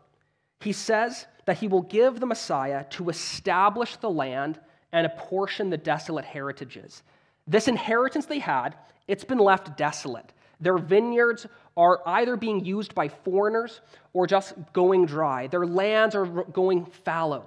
He 0.61 0.73
says 0.73 1.27
that 1.47 1.59
he 1.59 1.69
will 1.69 1.83
give 1.83 2.21
the 2.21 2.27
Messiah 2.27 2.85
to 2.91 3.09
establish 3.09 3.97
the 3.97 4.11
land 4.11 4.61
and 4.93 5.07
apportion 5.07 5.71
the 5.71 5.79
desolate 5.79 6.25
heritages. 6.25 7.03
This 7.47 7.69
inheritance 7.69 8.27
they 8.27 8.39
had, 8.39 8.77
it's 9.09 9.25
been 9.25 9.39
left 9.39 9.77
desolate. 9.77 10.33
Their 10.61 10.79
vineyards 10.79 11.47
are 11.77 12.01
either 12.07 12.37
being 12.37 12.65
used 12.65 12.95
by 12.95 13.09
foreigners 13.09 13.81
or 14.13 14.27
just 14.27 14.55
going 14.73 15.07
dry. 15.07 15.49
Their 15.49 15.67
lands 15.67 16.15
are 16.15 16.27
going 16.27 16.85
fallow. 16.85 17.47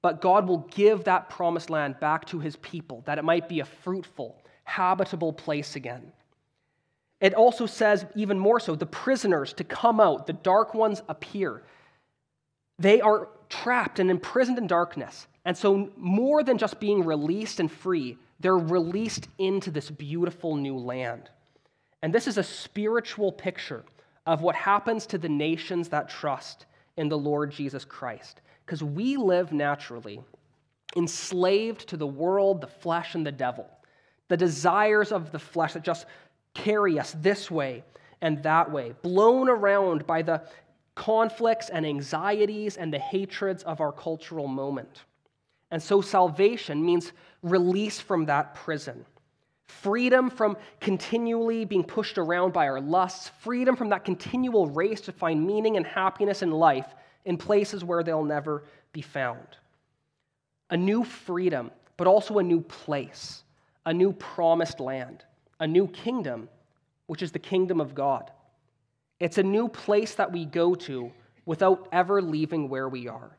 But 0.00 0.20
God 0.20 0.46
will 0.46 0.66
give 0.70 1.04
that 1.04 1.28
promised 1.28 1.70
land 1.70 1.98
back 2.00 2.26
to 2.26 2.38
his 2.38 2.56
people, 2.56 3.02
that 3.06 3.18
it 3.18 3.24
might 3.24 3.48
be 3.48 3.60
a 3.60 3.64
fruitful, 3.64 4.42
habitable 4.64 5.32
place 5.32 5.76
again. 5.76 6.12
It 7.20 7.34
also 7.34 7.66
says, 7.66 8.04
even 8.14 8.38
more 8.38 8.60
so, 8.60 8.74
the 8.74 8.86
prisoners 8.86 9.52
to 9.54 9.64
come 9.64 10.00
out, 10.00 10.26
the 10.26 10.32
dark 10.32 10.74
ones 10.74 11.02
appear. 11.08 11.62
They 12.78 13.00
are 13.00 13.28
trapped 13.48 13.98
and 13.98 14.10
imprisoned 14.10 14.58
in 14.58 14.66
darkness. 14.66 15.26
And 15.44 15.56
so, 15.56 15.90
more 15.96 16.42
than 16.42 16.58
just 16.58 16.80
being 16.80 17.04
released 17.04 17.60
and 17.60 17.70
free, 17.70 18.18
they're 18.40 18.58
released 18.58 19.28
into 19.38 19.70
this 19.70 19.90
beautiful 19.90 20.56
new 20.56 20.76
land. 20.76 21.30
And 22.02 22.12
this 22.12 22.26
is 22.26 22.38
a 22.38 22.42
spiritual 22.42 23.32
picture 23.32 23.84
of 24.26 24.42
what 24.42 24.54
happens 24.54 25.06
to 25.06 25.18
the 25.18 25.28
nations 25.28 25.88
that 25.90 26.08
trust 26.08 26.66
in 26.96 27.08
the 27.08 27.18
Lord 27.18 27.50
Jesus 27.50 27.84
Christ. 27.84 28.40
Because 28.64 28.82
we 28.82 29.16
live 29.16 29.52
naturally 29.52 30.20
enslaved 30.96 31.88
to 31.88 31.96
the 31.96 32.06
world, 32.06 32.60
the 32.60 32.66
flesh, 32.66 33.14
and 33.14 33.26
the 33.26 33.32
devil. 33.32 33.66
The 34.28 34.36
desires 34.36 35.12
of 35.12 35.32
the 35.32 35.38
flesh 35.38 35.74
that 35.74 35.82
just 35.82 36.06
carry 36.54 36.98
us 36.98 37.14
this 37.20 37.50
way 37.50 37.84
and 38.20 38.42
that 38.42 38.70
way, 38.70 38.94
blown 39.02 39.48
around 39.48 40.06
by 40.06 40.22
the 40.22 40.42
conflicts 40.94 41.68
and 41.68 41.84
anxieties 41.84 42.76
and 42.76 42.92
the 42.92 42.98
hatreds 42.98 43.62
of 43.64 43.80
our 43.80 43.92
cultural 43.92 44.46
moment. 44.46 45.02
And 45.74 45.82
so 45.82 46.00
salvation 46.00 46.86
means 46.86 47.10
release 47.42 47.98
from 47.98 48.26
that 48.26 48.54
prison 48.54 49.04
freedom 49.66 50.30
from 50.30 50.56
continually 50.78 51.64
being 51.64 51.82
pushed 51.82 52.16
around 52.16 52.52
by 52.52 52.68
our 52.68 52.80
lusts, 52.80 53.30
freedom 53.40 53.74
from 53.74 53.88
that 53.88 54.04
continual 54.04 54.68
race 54.68 55.00
to 55.00 55.10
find 55.10 55.44
meaning 55.44 55.76
and 55.76 55.84
happiness 55.84 56.42
in 56.42 56.50
life 56.52 56.94
in 57.24 57.36
places 57.36 57.82
where 57.82 58.04
they'll 58.04 58.24
never 58.24 58.62
be 58.92 59.02
found. 59.02 59.48
A 60.70 60.76
new 60.76 61.02
freedom, 61.02 61.72
but 61.96 62.06
also 62.06 62.38
a 62.38 62.42
new 62.42 62.60
place, 62.60 63.42
a 63.84 63.92
new 63.92 64.12
promised 64.12 64.78
land, 64.78 65.24
a 65.58 65.66
new 65.66 65.88
kingdom, 65.88 66.48
which 67.08 67.20
is 67.22 67.32
the 67.32 67.38
kingdom 67.40 67.80
of 67.80 67.96
God. 67.96 68.30
It's 69.18 69.38
a 69.38 69.42
new 69.42 69.66
place 69.66 70.14
that 70.14 70.30
we 70.30 70.44
go 70.44 70.76
to 70.76 71.10
without 71.46 71.88
ever 71.90 72.22
leaving 72.22 72.68
where 72.68 72.88
we 72.88 73.08
are. 73.08 73.36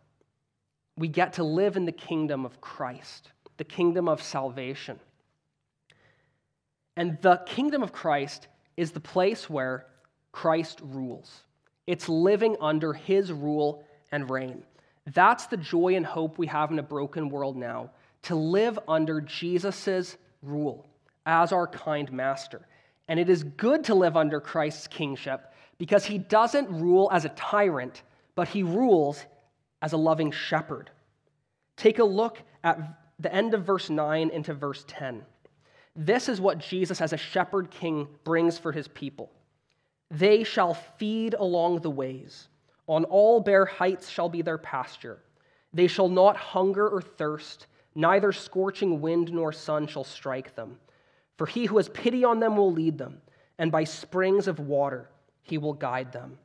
We 0.98 1.08
get 1.08 1.34
to 1.34 1.44
live 1.44 1.76
in 1.76 1.86
the 1.86 1.92
kingdom 1.92 2.46
of 2.46 2.62
Christ, 2.62 3.32
the 3.58 3.64
kingdom 3.64 4.08
of 4.08 4.22
salvation. 4.22 5.00
And 6.96 7.18
the 7.22 7.42
kingdom 7.46 7.84
of 7.84 7.92
Christ 7.92 8.48
is 8.78 8.92
the 8.92 9.00
place 9.00 9.50
where 9.50 9.88
Christ 10.32 10.80
rules. 10.82 11.42
It's 11.88 12.10
living 12.10 12.56
under 12.62 12.94
his 12.94 13.32
rule 13.32 13.84
and 14.12 14.30
reign. 14.30 14.64
That's 15.14 15.48
the 15.48 15.58
joy 15.58 15.96
and 15.96 16.06
hope 16.06 16.38
we 16.38 16.48
have 16.48 16.72
in 16.72 16.80
a 16.80 16.84
broken 16.84 17.30
world 17.30 17.56
now 17.56 17.92
to 18.24 18.36
live 18.36 18.80
under 18.88 19.22
Jesus' 19.22 20.18
rule 20.42 20.88
as 21.26 21.52
our 21.52 21.68
kind 21.68 22.12
master. 22.12 22.68
And 23.08 23.20
it 23.20 23.30
is 23.30 23.44
good 23.44 23.84
to 23.86 23.96
live 23.96 24.18
under 24.18 24.40
Christ's 24.40 24.88
kingship 24.88 25.54
because 25.78 26.06
he 26.06 26.18
doesn't 26.18 26.70
rule 26.70 27.10
as 27.12 27.26
a 27.26 27.30
tyrant, 27.30 28.02
but 28.34 28.48
he 28.48 28.64
rules 28.64 29.24
as 29.86 29.94
a 29.94 29.98
loving 29.98 30.32
shepherd. 30.32 30.90
Take 31.78 32.00
a 32.00 32.04
look 32.04 32.42
at 32.64 32.80
the 33.20 33.32
end 33.32 33.54
of 33.54 33.64
verse 33.64 33.92
9 33.92 34.32
into 34.32 34.52
verse 34.52 34.84
10. 34.88 35.22
This 35.96 36.28
is 36.28 36.42
what 36.42 36.58
Jesus, 36.58 37.02
as 37.02 37.14
a 37.14 37.18
shepherd 37.18 37.70
king, 37.70 38.08
brings 38.24 38.58
for 38.58 38.72
his 38.72 38.88
people. 38.88 39.32
They 40.10 40.44
shall 40.44 40.74
feed 40.74 41.36
along 41.36 41.82
the 41.82 41.92
ways. 41.92 42.48
On 42.88 43.06
all 43.06 43.40
bare 43.40 43.66
heights 43.66 44.10
shall 44.10 44.28
be 44.28 44.42
their 44.42 44.58
pasture. 44.58 45.20
They 45.72 45.86
shall 45.86 46.10
not 46.10 46.36
hunger 46.36 46.90
or 46.90 47.02
thirst, 47.02 47.68
neither 47.94 48.32
scorching 48.32 49.02
wind 49.02 49.32
nor 49.32 49.54
sun 49.54 49.86
shall 49.86 50.04
strike 50.04 50.56
them. 50.56 50.80
For 51.38 51.46
he 51.46 51.66
who 51.66 51.78
has 51.78 51.90
pity 51.90 52.24
on 52.24 52.40
them 52.40 52.58
will 52.58 52.72
lead 52.72 52.98
them, 52.98 53.22
and 53.60 53.72
by 53.72 53.84
springs 53.84 54.48
of 54.48 54.60
water 54.60 55.12
he 55.44 55.60
will 55.60 55.74
guide 55.74 56.12
them. 56.12 56.40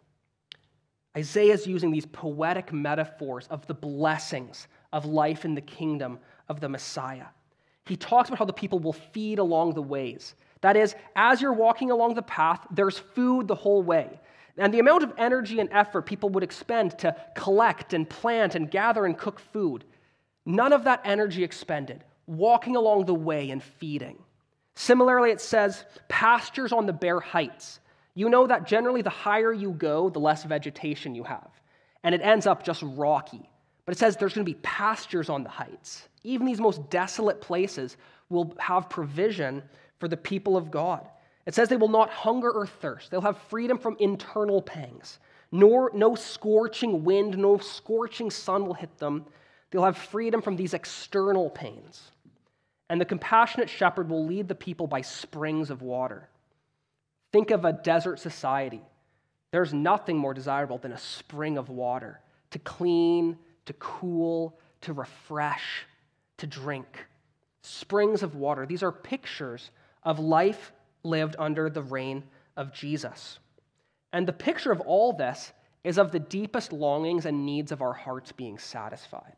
Isaiah 1.16 1.54
is 1.54 1.66
using 1.66 1.90
these 1.90 2.06
poetic 2.06 2.72
metaphors 2.72 3.46
of 3.48 3.66
the 3.66 3.74
blessings 3.74 4.68
of 4.92 5.04
life 5.04 5.44
in 5.44 5.54
the 5.54 5.60
kingdom 5.60 6.18
of 6.48 6.60
the 6.60 6.68
Messiah. 6.68 7.26
He 7.86 7.96
talks 7.96 8.28
about 8.28 8.38
how 8.38 8.44
the 8.44 8.52
people 8.52 8.78
will 8.78 8.92
feed 8.92 9.38
along 9.38 9.74
the 9.74 9.82
ways. 9.82 10.34
That 10.60 10.76
is, 10.76 10.94
as 11.16 11.40
you're 11.40 11.52
walking 11.52 11.90
along 11.90 12.14
the 12.14 12.22
path, 12.22 12.64
there's 12.70 12.98
food 12.98 13.48
the 13.48 13.54
whole 13.54 13.82
way. 13.82 14.20
And 14.56 14.74
the 14.74 14.78
amount 14.78 15.02
of 15.02 15.12
energy 15.16 15.58
and 15.58 15.68
effort 15.72 16.02
people 16.02 16.28
would 16.30 16.42
expend 16.42 16.98
to 16.98 17.16
collect 17.34 17.94
and 17.94 18.08
plant 18.08 18.54
and 18.54 18.70
gather 18.70 19.06
and 19.06 19.16
cook 19.16 19.40
food, 19.40 19.84
none 20.44 20.72
of 20.72 20.84
that 20.84 21.00
energy 21.04 21.42
expended, 21.42 22.04
walking 22.26 22.76
along 22.76 23.06
the 23.06 23.14
way 23.14 23.50
and 23.50 23.62
feeding. 23.62 24.18
Similarly, 24.74 25.30
it 25.30 25.40
says 25.40 25.84
pastures 26.08 26.72
on 26.72 26.86
the 26.86 26.92
bare 26.92 27.20
heights. 27.20 27.80
You 28.14 28.28
know 28.28 28.46
that 28.46 28.66
generally 28.66 29.02
the 29.02 29.10
higher 29.10 29.52
you 29.52 29.72
go, 29.72 30.10
the 30.10 30.18
less 30.18 30.44
vegetation 30.44 31.14
you 31.14 31.24
have. 31.24 31.50
And 32.02 32.14
it 32.14 32.22
ends 32.22 32.46
up 32.46 32.64
just 32.64 32.82
rocky. 32.82 33.48
But 33.84 33.94
it 33.94 33.98
says 33.98 34.16
there's 34.16 34.34
going 34.34 34.46
to 34.46 34.52
be 34.52 34.58
pastures 34.62 35.28
on 35.28 35.42
the 35.42 35.50
heights. 35.50 36.08
Even 36.22 36.46
these 36.46 36.60
most 36.60 36.88
desolate 36.90 37.40
places 37.40 37.96
will 38.28 38.54
have 38.58 38.88
provision 38.88 39.62
for 39.98 40.08
the 40.08 40.16
people 40.16 40.56
of 40.56 40.70
God. 40.70 41.06
It 41.46 41.54
says 41.54 41.68
they 41.68 41.76
will 41.76 41.88
not 41.88 42.10
hunger 42.10 42.50
or 42.50 42.66
thirst. 42.66 43.10
They'll 43.10 43.20
have 43.20 43.38
freedom 43.48 43.78
from 43.78 43.96
internal 43.98 44.62
pangs. 44.62 45.18
Nor 45.52 45.90
no 45.94 46.14
scorching 46.14 47.04
wind, 47.04 47.36
no 47.36 47.58
scorching 47.58 48.30
sun 48.30 48.66
will 48.66 48.74
hit 48.74 48.98
them. 48.98 49.26
They'll 49.70 49.84
have 49.84 49.98
freedom 49.98 50.40
from 50.40 50.56
these 50.56 50.74
external 50.74 51.50
pains. 51.50 52.12
And 52.88 53.00
the 53.00 53.04
compassionate 53.04 53.68
shepherd 53.68 54.08
will 54.08 54.24
lead 54.24 54.48
the 54.48 54.54
people 54.54 54.86
by 54.86 55.00
springs 55.00 55.70
of 55.70 55.82
water. 55.82 56.28
Think 57.32 57.50
of 57.50 57.64
a 57.64 57.72
desert 57.72 58.18
society. 58.18 58.82
There's 59.50 59.74
nothing 59.74 60.16
more 60.16 60.34
desirable 60.34 60.78
than 60.78 60.92
a 60.92 60.98
spring 60.98 61.58
of 61.58 61.68
water 61.68 62.20
to 62.50 62.58
clean, 62.58 63.36
to 63.66 63.72
cool, 63.74 64.58
to 64.82 64.92
refresh, 64.92 65.86
to 66.38 66.46
drink. 66.46 67.06
Springs 67.62 68.22
of 68.22 68.34
water. 68.34 68.66
These 68.66 68.82
are 68.82 68.92
pictures 68.92 69.70
of 70.02 70.18
life 70.18 70.72
lived 71.02 71.36
under 71.38 71.68
the 71.68 71.82
reign 71.82 72.24
of 72.56 72.72
Jesus. 72.72 73.38
And 74.12 74.26
the 74.26 74.32
picture 74.32 74.72
of 74.72 74.80
all 74.80 75.12
this 75.12 75.52
is 75.84 75.98
of 75.98 76.12
the 76.12 76.18
deepest 76.18 76.72
longings 76.72 77.26
and 77.26 77.46
needs 77.46 77.72
of 77.72 77.82
our 77.82 77.92
hearts 77.92 78.32
being 78.32 78.58
satisfied. 78.58 79.36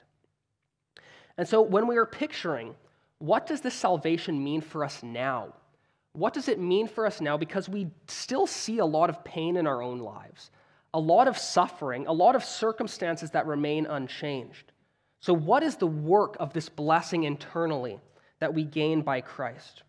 And 1.37 1.47
so 1.47 1.63
when 1.63 1.87
we 1.87 1.97
are 1.97 2.07
picturing 2.07 2.75
what 3.23 3.47
does 3.47 3.61
this 3.61 3.75
salvation 3.75 4.43
mean 4.43 4.61
for 4.61 4.85
us 4.85 5.01
now? 5.01 5.55
What 6.15 6.35
does 6.35 6.49
it 6.49 6.59
mean 6.59 6.89
for 6.89 7.07
us 7.07 7.21
now? 7.21 7.37
Because 7.37 7.69
we 7.69 7.91
still 8.07 8.47
see 8.47 8.79
a 8.79 8.87
lot 8.87 9.09
of 9.09 9.25
pain 9.25 9.57
in 9.57 9.67
our 9.67 9.83
own 9.83 9.99
lives, 9.99 10.51
a 10.93 11.01
lot 11.01 11.27
of 11.27 11.39
suffering, 11.39 12.07
a 12.07 12.13
lot 12.13 12.37
of 12.37 12.45
circumstances 12.45 13.31
that 13.31 13.47
remain 13.47 13.87
unchanged. 13.87 14.73
So, 15.21 15.33
what 15.33 15.63
is 15.63 15.77
the 15.77 15.87
work 15.87 16.37
of 16.39 16.53
this 16.53 16.69
blessing 16.69 17.25
internally 17.25 17.99
that 18.41 18.53
we 18.53 18.65
gain 18.65 19.03
by 19.03 19.21
Christ? 19.21 19.85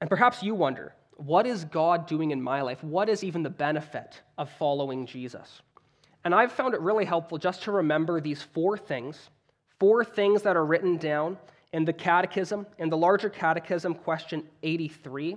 And 0.00 0.08
perhaps 0.08 0.42
you 0.42 0.54
wonder, 0.54 0.94
what 1.16 1.46
is 1.46 1.64
God 1.64 2.06
doing 2.06 2.30
in 2.30 2.40
my 2.40 2.62
life? 2.62 2.82
What 2.84 3.08
is 3.08 3.24
even 3.24 3.42
the 3.42 3.50
benefit 3.50 4.22
of 4.38 4.50
following 4.52 5.06
Jesus? 5.06 5.62
And 6.24 6.34
I've 6.34 6.52
found 6.52 6.74
it 6.74 6.80
really 6.80 7.04
helpful 7.04 7.38
just 7.38 7.62
to 7.64 7.72
remember 7.72 8.20
these 8.20 8.42
four 8.42 8.76
things, 8.76 9.30
four 9.78 10.04
things 10.04 10.42
that 10.42 10.56
are 10.56 10.64
written 10.64 10.96
down 10.96 11.38
in 11.76 11.84
the 11.84 11.92
Catechism, 11.92 12.66
in 12.78 12.88
the 12.88 12.96
larger 12.96 13.28
Catechism, 13.28 13.96
question 13.96 14.42
83, 14.62 15.36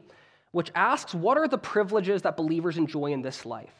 which 0.53 0.71
asks, 0.73 1.13
What 1.13 1.37
are 1.37 1.49
the 1.49 1.57
privileges 1.57 2.21
that 2.21 2.37
believers 2.37 2.77
enjoy 2.77 3.07
in 3.07 3.21
this 3.21 3.45
life? 3.45 3.73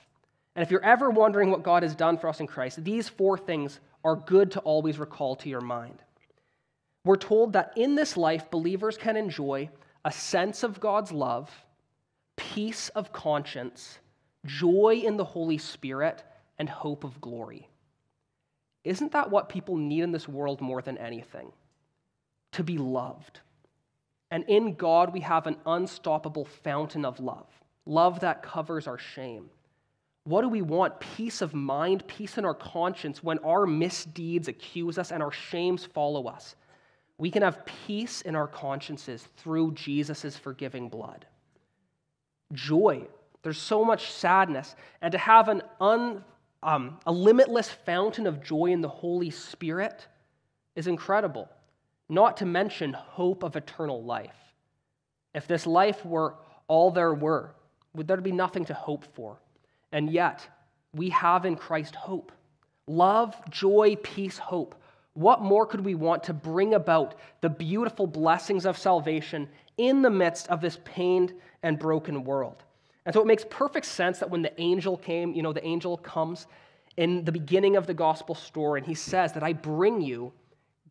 And 0.57 0.61
if 0.61 0.69
you're 0.69 0.83
ever 0.83 1.09
wondering 1.09 1.51
what 1.51 1.63
God 1.63 1.83
has 1.83 1.95
done 1.95 2.17
for 2.17 2.27
us 2.27 2.41
in 2.41 2.47
Christ, 2.47 2.83
these 2.83 3.07
four 3.07 3.37
things 3.37 3.79
are 4.03 4.17
good 4.17 4.51
to 4.51 4.59
always 4.59 4.99
recall 4.99 5.37
to 5.37 5.47
your 5.47 5.61
mind. 5.61 6.03
We're 7.05 7.15
told 7.15 7.53
that 7.53 7.71
in 7.77 7.95
this 7.95 8.17
life, 8.17 8.51
believers 8.51 8.97
can 8.97 9.15
enjoy 9.15 9.69
a 10.03 10.11
sense 10.11 10.61
of 10.61 10.81
God's 10.81 11.13
love, 11.13 11.49
peace 12.35 12.89
of 12.89 13.13
conscience, 13.13 13.99
joy 14.45 15.01
in 15.01 15.15
the 15.15 15.23
Holy 15.23 15.59
Spirit, 15.59 16.25
and 16.57 16.67
hope 16.67 17.05
of 17.05 17.21
glory. 17.21 17.69
Isn't 18.83 19.13
that 19.13 19.31
what 19.31 19.47
people 19.47 19.77
need 19.77 20.01
in 20.01 20.11
this 20.11 20.27
world 20.27 20.59
more 20.59 20.81
than 20.81 20.97
anything? 20.97 21.53
To 22.53 22.63
be 22.63 22.77
loved. 22.77 23.39
And 24.31 24.43
in 24.47 24.75
God, 24.75 25.13
we 25.13 25.21
have 25.21 25.47
an 25.47 25.57
unstoppable 25.65 26.45
fountain 26.45 27.05
of 27.05 27.19
love, 27.19 27.47
love 27.85 28.19
that 28.19 28.43
covers 28.43 28.87
our 28.87 28.97
shame. 28.97 29.49
What 30.23 30.41
do 30.41 30.49
we 30.49 30.61
want? 30.61 30.99
Peace 30.99 31.41
of 31.41 31.53
mind, 31.53 32.05
peace 32.05 32.37
in 32.37 32.45
our 32.45 32.53
conscience 32.53 33.23
when 33.23 33.39
our 33.39 33.65
misdeeds 33.65 34.47
accuse 34.47 34.97
us 34.99 35.11
and 35.11 35.23
our 35.23 35.31
shames 35.31 35.85
follow 35.85 36.27
us 36.27 36.55
we 37.19 37.29
can 37.29 37.43
have 37.43 37.65
peace 37.85 38.21
in 38.21 38.35
our 38.35 38.47
consciences 38.47 39.27
through 39.37 39.73
Jesus' 39.73 40.37
forgiving 40.37 40.87
blood. 40.87 41.25
Joy. 42.53 43.07
There's 43.43 43.59
so 43.59 43.83
much 43.83 44.11
sadness. 44.11 44.75
And 45.01 45.11
to 45.11 45.17
have 45.17 45.49
an 45.49 45.61
un, 45.81 46.23
um, 46.63 46.97
a 47.05 47.11
limitless 47.11 47.69
fountain 47.69 48.25
of 48.25 48.41
joy 48.41 48.67
in 48.67 48.79
the 48.79 48.89
Holy 48.89 49.29
Spirit 49.29 50.07
is 50.75 50.87
incredible. 50.87 51.49
Not 52.09 52.37
to 52.37 52.45
mention 52.45 52.93
hope 52.93 53.43
of 53.43 53.55
eternal 53.55 54.03
life. 54.03 54.35
If 55.33 55.47
this 55.47 55.65
life 55.67 56.03
were 56.03 56.35
all 56.67 56.91
there 56.91 57.13
were, 57.13 57.53
would 57.93 58.07
there 58.07 58.17
be 58.17 58.31
nothing 58.31 58.65
to 58.65 58.73
hope 58.73 59.05
for? 59.13 59.39
And 59.91 60.09
yet, 60.09 60.47
we 60.93 61.09
have 61.09 61.45
in 61.45 61.55
Christ 61.55 61.95
hope 61.95 62.31
love, 62.87 63.35
joy, 63.51 63.95
peace, 64.01 64.39
hope 64.39 64.75
what 65.19 65.41
more 65.41 65.65
could 65.65 65.83
we 65.83 65.95
want 65.95 66.23
to 66.23 66.33
bring 66.33 66.75
about 66.75 67.15
the 67.41 67.49
beautiful 67.49 68.07
blessings 68.07 68.65
of 68.65 68.77
salvation 68.77 69.49
in 69.77 70.01
the 70.01 70.09
midst 70.09 70.47
of 70.47 70.61
this 70.61 70.79
pained 70.85 71.33
and 71.61 71.77
broken 71.77 72.23
world? 72.23 72.63
And 73.05 73.13
so 73.13 73.21
it 73.21 73.27
makes 73.27 73.45
perfect 73.49 73.85
sense 73.85 74.19
that 74.19 74.29
when 74.29 74.41
the 74.41 74.61
angel 74.61 74.95
came, 74.95 75.33
you 75.33 75.41
know, 75.41 75.51
the 75.51 75.65
angel 75.65 75.97
comes 75.97 76.47
in 76.95 77.25
the 77.25 77.33
beginning 77.33 77.75
of 77.75 77.85
the 77.85 77.93
gospel 77.93 78.33
story 78.33 78.79
and 78.79 78.87
he 78.87 78.93
says 78.93 79.33
that 79.33 79.43
I 79.43 79.51
bring 79.51 79.99
you 79.99 80.31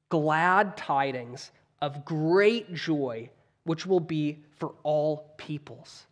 glad 0.08 0.76
tidings 0.76 1.50
of 1.80 2.04
great 2.04 2.74
joy, 2.74 3.30
which 3.64 3.86
will 3.86 4.00
be 4.00 4.38
for 4.56 4.74
all 4.82 5.34
peoples. 5.36 6.06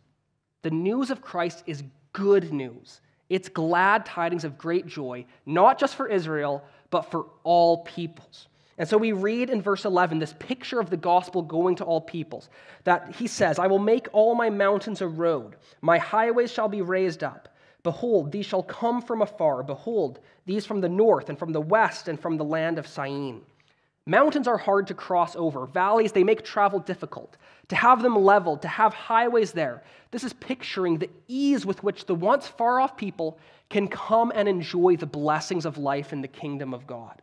The 0.61 0.71
news 0.71 1.11
of 1.11 1.21
Christ 1.21 1.63
is 1.65 1.83
good 2.13 2.51
news. 2.51 3.01
It's 3.29 3.49
glad 3.49 4.05
tidings 4.05 4.43
of 4.43 4.57
great 4.57 4.87
joy, 4.87 5.25
not 5.45 5.79
just 5.79 5.95
for 5.95 6.07
Israel, 6.07 6.63
but 6.89 7.11
for 7.11 7.25
all 7.43 7.83
peoples. 7.83 8.47
And 8.77 8.87
so 8.87 8.97
we 8.97 9.11
read 9.11 9.49
in 9.49 9.61
verse 9.61 9.85
11 9.85 10.19
this 10.19 10.35
picture 10.37 10.79
of 10.79 10.89
the 10.89 10.97
gospel 10.97 11.41
going 11.41 11.75
to 11.77 11.83
all 11.83 11.99
peoples. 11.99 12.49
That 12.83 13.15
he 13.15 13.27
says, 13.27 13.59
I 13.59 13.67
will 13.67 13.79
make 13.79 14.07
all 14.13 14.35
my 14.35 14.49
mountains 14.49 15.01
a 15.01 15.07
road, 15.07 15.55
my 15.81 15.97
highways 15.97 16.51
shall 16.51 16.69
be 16.69 16.81
raised 16.81 17.23
up. 17.23 17.49
Behold, 17.83 18.31
these 18.31 18.45
shall 18.45 18.63
come 18.63 19.01
from 19.01 19.21
afar. 19.21 19.63
Behold, 19.63 20.19
these 20.45 20.65
from 20.65 20.81
the 20.81 20.89
north 20.89 21.29
and 21.29 21.39
from 21.39 21.53
the 21.53 21.61
west 21.61 22.07
and 22.07 22.19
from 22.19 22.37
the 22.37 22.43
land 22.43 22.77
of 22.77 22.87
Syene. 22.87 23.41
Mountains 24.07 24.47
are 24.47 24.57
hard 24.57 24.87
to 24.87 24.93
cross 24.93 25.35
over. 25.35 25.65
Valleys, 25.65 26.13
they 26.13 26.23
make 26.23 26.45
travel 26.45 26.79
difficult. 26.79 27.35
To 27.67 27.75
have 27.75 28.01
them 28.01 28.15
leveled, 28.15 28.61
to 28.61 28.69
have 28.69 28.93
highways 28.93 29.51
there, 29.51 29.83
this 30.11 30.23
is 30.23 30.31
picturing 30.31 30.97
the 30.97 31.09
ease 31.27 31.65
with 31.65 31.83
which 31.83 32.05
the 32.05 32.15
once 32.15 32.47
far 32.47 32.79
off 32.79 32.95
people 32.95 33.37
can 33.69 33.89
come 33.89 34.31
and 34.33 34.47
enjoy 34.47 34.95
the 34.95 35.05
blessings 35.05 35.65
of 35.65 35.77
life 35.77 36.13
in 36.13 36.21
the 36.21 36.27
kingdom 36.29 36.73
of 36.73 36.87
God. 36.87 37.21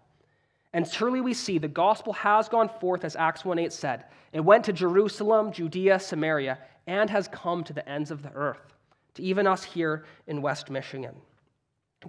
And 0.75 0.90
truly 0.90 1.23
we 1.23 1.33
see 1.33 1.57
the 1.57 1.68
gospel 1.68 2.12
has 2.12 2.51
gone 2.51 2.68
forth, 2.68 3.03
as 3.03 3.16
Acts 3.16 3.47
1 3.47 3.59
8 3.59 3.73
said. 3.73 4.05
It 4.35 4.40
went 4.40 4.66
to 4.66 4.73
Jerusalem, 4.75 5.53
Judea, 5.53 5.99
Samaria, 5.99 6.59
and 6.87 7.09
has 7.09 7.29
come 7.29 7.64
to 7.64 7.73
the 7.73 7.88
ends 7.88 8.11
of 8.11 8.23
the 8.23 8.33
earth, 8.35 8.75
to 9.14 9.23
even 9.23 9.47
us 9.47 9.64
here 9.64 10.05
in 10.27 10.42
West 10.42 10.68
Michigan. 10.68 11.14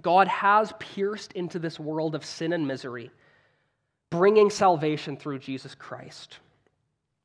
God 0.02 0.28
has 0.28 0.74
pierced 0.78 1.32
into 1.32 1.58
this 1.58 1.80
world 1.80 2.14
of 2.14 2.26
sin 2.26 2.52
and 2.52 2.68
misery 2.68 3.10
bringing 4.10 4.50
salvation 4.50 5.16
through 5.16 5.38
Jesus 5.38 5.74
Christ. 5.74 6.38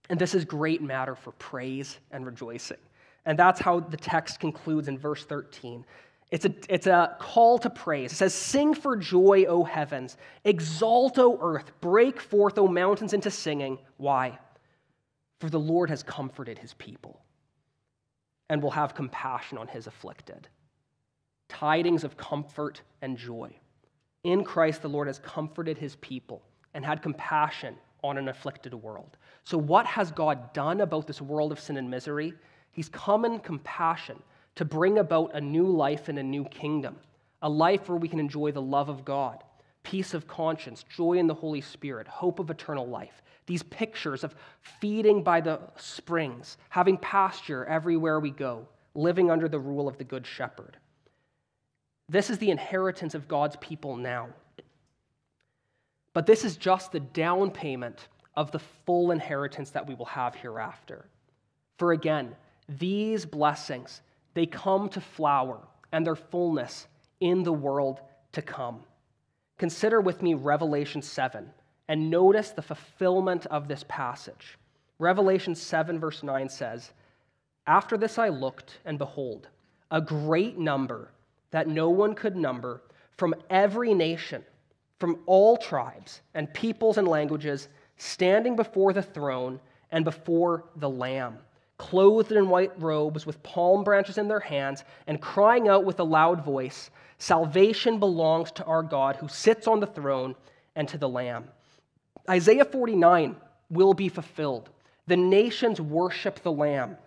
And 0.09 0.19
this 0.19 0.35
is 0.35 0.45
great 0.45 0.81
matter 0.81 1.15
for 1.15 1.31
praise 1.33 1.99
and 2.11 2.25
rejoicing. 2.25 2.77
And 3.25 3.37
that's 3.37 3.59
how 3.59 3.79
the 3.79 3.97
text 3.97 4.39
concludes 4.39 4.87
in 4.87 4.97
verse 4.97 5.23
13. 5.23 5.85
It's 6.31 6.45
a, 6.45 6.53
it's 6.69 6.87
a 6.87 7.15
call 7.19 7.59
to 7.59 7.69
praise. 7.69 8.13
It 8.13 8.15
says, 8.15 8.33
Sing 8.33 8.73
for 8.73 8.95
joy, 8.95 9.45
O 9.45 9.63
heavens. 9.63 10.17
Exalt, 10.43 11.19
O 11.19 11.37
earth. 11.41 11.71
Break 11.81 12.19
forth, 12.19 12.57
O 12.57 12.67
mountains, 12.67 13.13
into 13.13 13.29
singing. 13.29 13.77
Why? 13.97 14.39
For 15.39 15.49
the 15.49 15.59
Lord 15.59 15.89
has 15.89 16.03
comforted 16.03 16.57
his 16.57 16.73
people 16.73 17.21
and 18.49 18.61
will 18.61 18.71
have 18.71 18.95
compassion 18.95 19.57
on 19.57 19.67
his 19.67 19.87
afflicted. 19.87 20.47
Tidings 21.47 22.03
of 22.03 22.17
comfort 22.17 22.81
and 23.01 23.17
joy. 23.17 23.53
In 24.23 24.43
Christ, 24.43 24.81
the 24.81 24.89
Lord 24.89 25.07
has 25.07 25.19
comforted 25.19 25.77
his 25.77 25.95
people 25.97 26.41
and 26.73 26.85
had 26.85 27.01
compassion 27.01 27.75
on 28.03 28.17
an 28.17 28.27
afflicted 28.27 28.73
world. 28.73 29.17
So, 29.43 29.57
what 29.57 29.85
has 29.85 30.11
God 30.11 30.53
done 30.53 30.81
about 30.81 31.07
this 31.07 31.21
world 31.21 31.51
of 31.51 31.59
sin 31.59 31.77
and 31.77 31.89
misery? 31.89 32.33
He's 32.71 32.89
come 32.89 33.25
in 33.25 33.39
compassion 33.39 34.21
to 34.55 34.65
bring 34.65 34.97
about 34.97 35.35
a 35.35 35.41
new 35.41 35.67
life 35.67 36.09
and 36.09 36.19
a 36.19 36.23
new 36.23 36.45
kingdom, 36.45 36.97
a 37.41 37.49
life 37.49 37.89
where 37.89 37.97
we 37.97 38.07
can 38.07 38.19
enjoy 38.19 38.51
the 38.51 38.61
love 38.61 38.89
of 38.89 39.05
God, 39.05 39.43
peace 39.83 40.13
of 40.13 40.27
conscience, 40.27 40.83
joy 40.83 41.13
in 41.13 41.27
the 41.27 41.33
Holy 41.33 41.61
Spirit, 41.61 42.07
hope 42.07 42.39
of 42.39 42.49
eternal 42.49 42.87
life. 42.87 43.21
These 43.47 43.63
pictures 43.63 44.23
of 44.23 44.35
feeding 44.61 45.23
by 45.23 45.41
the 45.41 45.59
springs, 45.75 46.57
having 46.69 46.97
pasture 46.97 47.65
everywhere 47.65 48.19
we 48.19 48.31
go, 48.31 48.67
living 48.93 49.31
under 49.31 49.49
the 49.49 49.59
rule 49.59 49.87
of 49.87 49.97
the 49.97 50.03
Good 50.03 50.25
Shepherd. 50.25 50.77
This 52.07 52.29
is 52.29 52.37
the 52.37 52.51
inheritance 52.51 53.15
of 53.15 53.27
God's 53.27 53.55
people 53.57 53.95
now. 53.95 54.29
But 56.13 56.25
this 56.25 56.43
is 56.43 56.57
just 56.57 56.91
the 56.91 56.99
down 56.99 57.51
payment 57.51 58.07
of 58.35 58.51
the 58.51 58.59
full 58.59 59.11
inheritance 59.11 59.71
that 59.71 59.87
we 59.87 59.95
will 59.95 60.05
have 60.05 60.35
hereafter. 60.35 61.05
For 61.77 61.91
again, 61.93 62.35
these 62.67 63.25
blessings, 63.25 64.01
they 64.33 64.45
come 64.45 64.89
to 64.89 65.01
flower 65.01 65.59
and 65.91 66.05
their 66.05 66.15
fullness 66.15 66.87
in 67.19 67.43
the 67.43 67.53
world 67.53 67.99
to 68.33 68.41
come. 68.41 68.81
Consider 69.57 70.01
with 70.01 70.21
me 70.21 70.33
Revelation 70.33 71.01
7 71.01 71.49
and 71.87 72.09
notice 72.09 72.51
the 72.51 72.61
fulfillment 72.61 73.45
of 73.47 73.67
this 73.67 73.83
passage. 73.87 74.57
Revelation 74.99 75.55
7, 75.55 75.99
verse 75.99 76.23
9 76.23 76.47
says, 76.47 76.91
After 77.67 77.97
this 77.97 78.17
I 78.17 78.29
looked, 78.29 78.79
and 78.85 78.97
behold, 78.97 79.49
a 79.89 79.99
great 79.99 80.57
number 80.57 81.11
that 81.51 81.67
no 81.67 81.89
one 81.89 82.15
could 82.15 82.35
number 82.35 82.81
from 83.17 83.35
every 83.49 83.93
nation, 83.93 84.43
from 85.01 85.19
all 85.25 85.57
tribes 85.57 86.21
and 86.33 86.53
peoples 86.53 86.97
and 86.97 87.07
languages, 87.07 87.67
standing 87.97 88.55
before 88.55 88.93
the 88.93 89.01
throne 89.01 89.59
and 89.91 90.05
before 90.05 90.63
the 90.77 90.89
Lamb 90.89 91.37
clothed 91.81 92.31
in 92.31 92.47
white 92.47 92.71
robes 92.79 93.25
with 93.25 93.41
palm 93.41 93.83
branches 93.83 94.19
in 94.19 94.27
their 94.27 94.39
hands, 94.39 94.83
and 95.07 95.19
crying 95.19 95.67
out 95.67 95.83
with 95.83 95.99
a 95.99 96.03
loud 96.03 96.45
voice 96.45 96.91
Salvation 97.17 97.99
belongs 97.99 98.51
to 98.51 98.63
our 98.65 98.81
God 98.81 99.15
who 99.15 99.27
sits 99.27 99.67
on 99.67 99.79
the 99.79 99.87
throne 99.87 100.35
and 100.75 100.87
to 100.87 100.97
the 100.97 101.09
Lamb. 101.09 101.45
Isaiah 102.29 102.65
49 102.65 103.35
will 103.69 103.93
be 103.93 104.09
fulfilled. 104.09 104.69
The 105.05 105.17
nations 105.17 105.79
worship 105.79 106.41
the 106.41 106.51
Lamb 106.51 106.97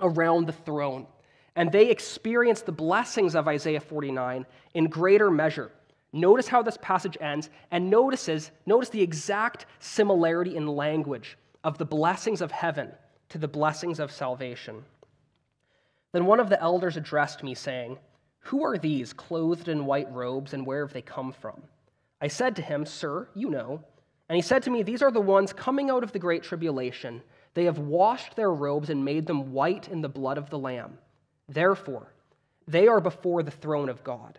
around 0.00 0.46
the 0.46 0.52
throne, 0.52 1.06
and 1.54 1.70
they 1.70 1.90
experience 1.90 2.62
the 2.62 2.72
blessings 2.72 3.34
of 3.34 3.46
Isaiah 3.46 3.80
49 3.80 4.46
in 4.74 4.84
greater 4.86 5.30
measure. 5.30 5.70
Notice 6.12 6.48
how 6.48 6.62
this 6.62 6.78
passage 6.82 7.16
ends, 7.20 7.48
and 7.70 7.88
notices, 7.88 8.50
notice 8.66 8.90
the 8.90 9.00
exact 9.00 9.66
similarity 9.78 10.56
in 10.56 10.66
language 10.66 11.38
of 11.64 11.78
the 11.78 11.86
blessings 11.86 12.40
of 12.40 12.52
heaven 12.52 12.90
to 13.30 13.38
the 13.38 13.48
blessings 13.48 13.98
of 13.98 14.12
salvation. 14.12 14.84
Then 16.12 16.26
one 16.26 16.40
of 16.40 16.50
the 16.50 16.60
elders 16.60 16.98
addressed 16.98 17.42
me, 17.42 17.54
saying, 17.54 17.98
Who 18.40 18.62
are 18.62 18.76
these 18.76 19.14
clothed 19.14 19.68
in 19.68 19.86
white 19.86 20.12
robes, 20.12 20.52
and 20.52 20.66
where 20.66 20.84
have 20.84 20.92
they 20.92 21.02
come 21.02 21.32
from? 21.32 21.62
I 22.20 22.28
said 22.28 22.54
to 22.56 22.62
him, 22.62 22.84
Sir, 22.84 23.28
you 23.34 23.48
know. 23.48 23.82
And 24.28 24.36
he 24.36 24.42
said 24.42 24.62
to 24.64 24.70
me, 24.70 24.82
These 24.82 25.02
are 25.02 25.10
the 25.10 25.20
ones 25.20 25.52
coming 25.52 25.90
out 25.90 26.02
of 26.02 26.12
the 26.12 26.18
great 26.18 26.42
tribulation. 26.42 27.22
They 27.54 27.64
have 27.64 27.78
washed 27.78 28.36
their 28.36 28.52
robes 28.52 28.90
and 28.90 29.04
made 29.04 29.26
them 29.26 29.52
white 29.52 29.88
in 29.88 30.02
the 30.02 30.08
blood 30.08 30.36
of 30.36 30.50
the 30.50 30.58
Lamb. 30.58 30.98
Therefore, 31.48 32.12
they 32.68 32.86
are 32.86 33.00
before 33.00 33.42
the 33.42 33.50
throne 33.50 33.88
of 33.88 34.04
God, 34.04 34.38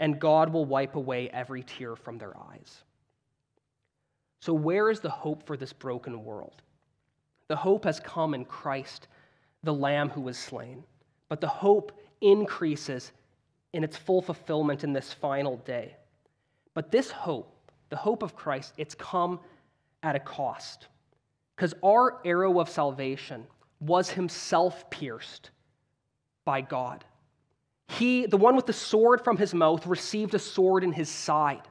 and 0.00 0.20
God 0.20 0.52
will 0.52 0.64
wipe 0.64 0.96
away 0.96 1.28
every 1.30 1.62
tear 1.62 1.96
from 1.96 2.18
their 2.18 2.36
eyes. 2.36 2.82
So, 4.40 4.52
where 4.52 4.90
is 4.90 5.00
the 5.00 5.10
hope 5.10 5.46
for 5.46 5.56
this 5.56 5.72
broken 5.72 6.24
world? 6.24 6.62
The 7.48 7.56
hope 7.56 7.84
has 7.84 8.00
come 8.00 8.34
in 8.34 8.44
Christ 8.44 9.08
the 9.66 9.74
Lamb 9.74 10.08
who 10.08 10.22
was 10.22 10.38
slain. 10.38 10.82
But 11.28 11.42
the 11.42 11.48
hope 11.48 11.92
increases 12.22 13.12
in 13.74 13.84
its 13.84 13.96
full 13.96 14.22
fulfillment 14.22 14.84
in 14.84 14.94
this 14.94 15.12
final 15.12 15.58
day. 15.58 15.96
But 16.72 16.90
this 16.90 17.10
hope, 17.10 17.52
the 17.90 17.96
hope 17.96 18.22
of 18.22 18.34
Christ, 18.34 18.72
it's 18.78 18.94
come 18.94 19.40
at 20.02 20.16
a 20.16 20.20
cost. 20.20 20.88
Because 21.54 21.74
our 21.84 22.20
arrow 22.24 22.60
of 22.60 22.70
salvation 22.70 23.46
was 23.80 24.08
himself 24.08 24.88
pierced 24.88 25.50
by 26.44 26.60
God. 26.60 27.04
He, 27.88 28.26
the 28.26 28.36
one 28.36 28.56
with 28.56 28.66
the 28.66 28.72
sword 28.72 29.22
from 29.22 29.36
his 29.36 29.54
mouth, 29.54 29.86
received 29.86 30.34
a 30.34 30.38
sword 30.38 30.84
in 30.84 30.92
his 30.92 31.08
side 31.08 31.62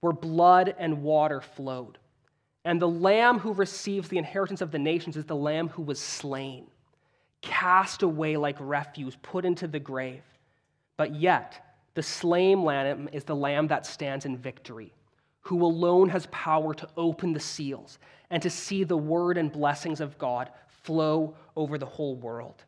where 0.00 0.12
blood 0.12 0.74
and 0.78 1.02
water 1.02 1.40
flowed. 1.40 1.98
And 2.64 2.80
the 2.80 2.88
lamb 2.88 3.38
who 3.38 3.52
receives 3.52 4.08
the 4.08 4.18
inheritance 4.18 4.60
of 4.60 4.70
the 4.70 4.78
nations 4.78 5.16
is 5.16 5.24
the 5.24 5.36
lamb 5.36 5.68
who 5.68 5.82
was 5.82 6.00
slain 6.00 6.66
cast 7.42 8.02
away 8.02 8.36
like 8.36 8.56
refuse, 8.58 9.16
put 9.22 9.44
into 9.44 9.68
the 9.68 9.78
grave. 9.78 10.22
But 10.96 11.14
yet, 11.14 11.78
the 11.94 12.02
slain 12.02 12.62
lamb 12.62 13.08
is 13.12 13.24
the 13.24 13.36
lamb 13.36 13.68
that 13.68 13.86
stands 13.86 14.26
in 14.26 14.36
victory, 14.36 14.92
who 15.40 15.64
alone 15.64 16.08
has 16.08 16.26
power 16.26 16.74
to 16.74 16.88
open 16.96 17.32
the 17.32 17.40
seals 17.40 17.98
and 18.30 18.42
to 18.42 18.50
see 18.50 18.84
the 18.84 18.96
word 18.96 19.38
and 19.38 19.52
blessings 19.52 20.00
of 20.00 20.18
God 20.18 20.50
flow 20.82 21.36
over 21.54 21.78
the 21.78 21.86
whole 21.86 22.16
world. 22.16 22.64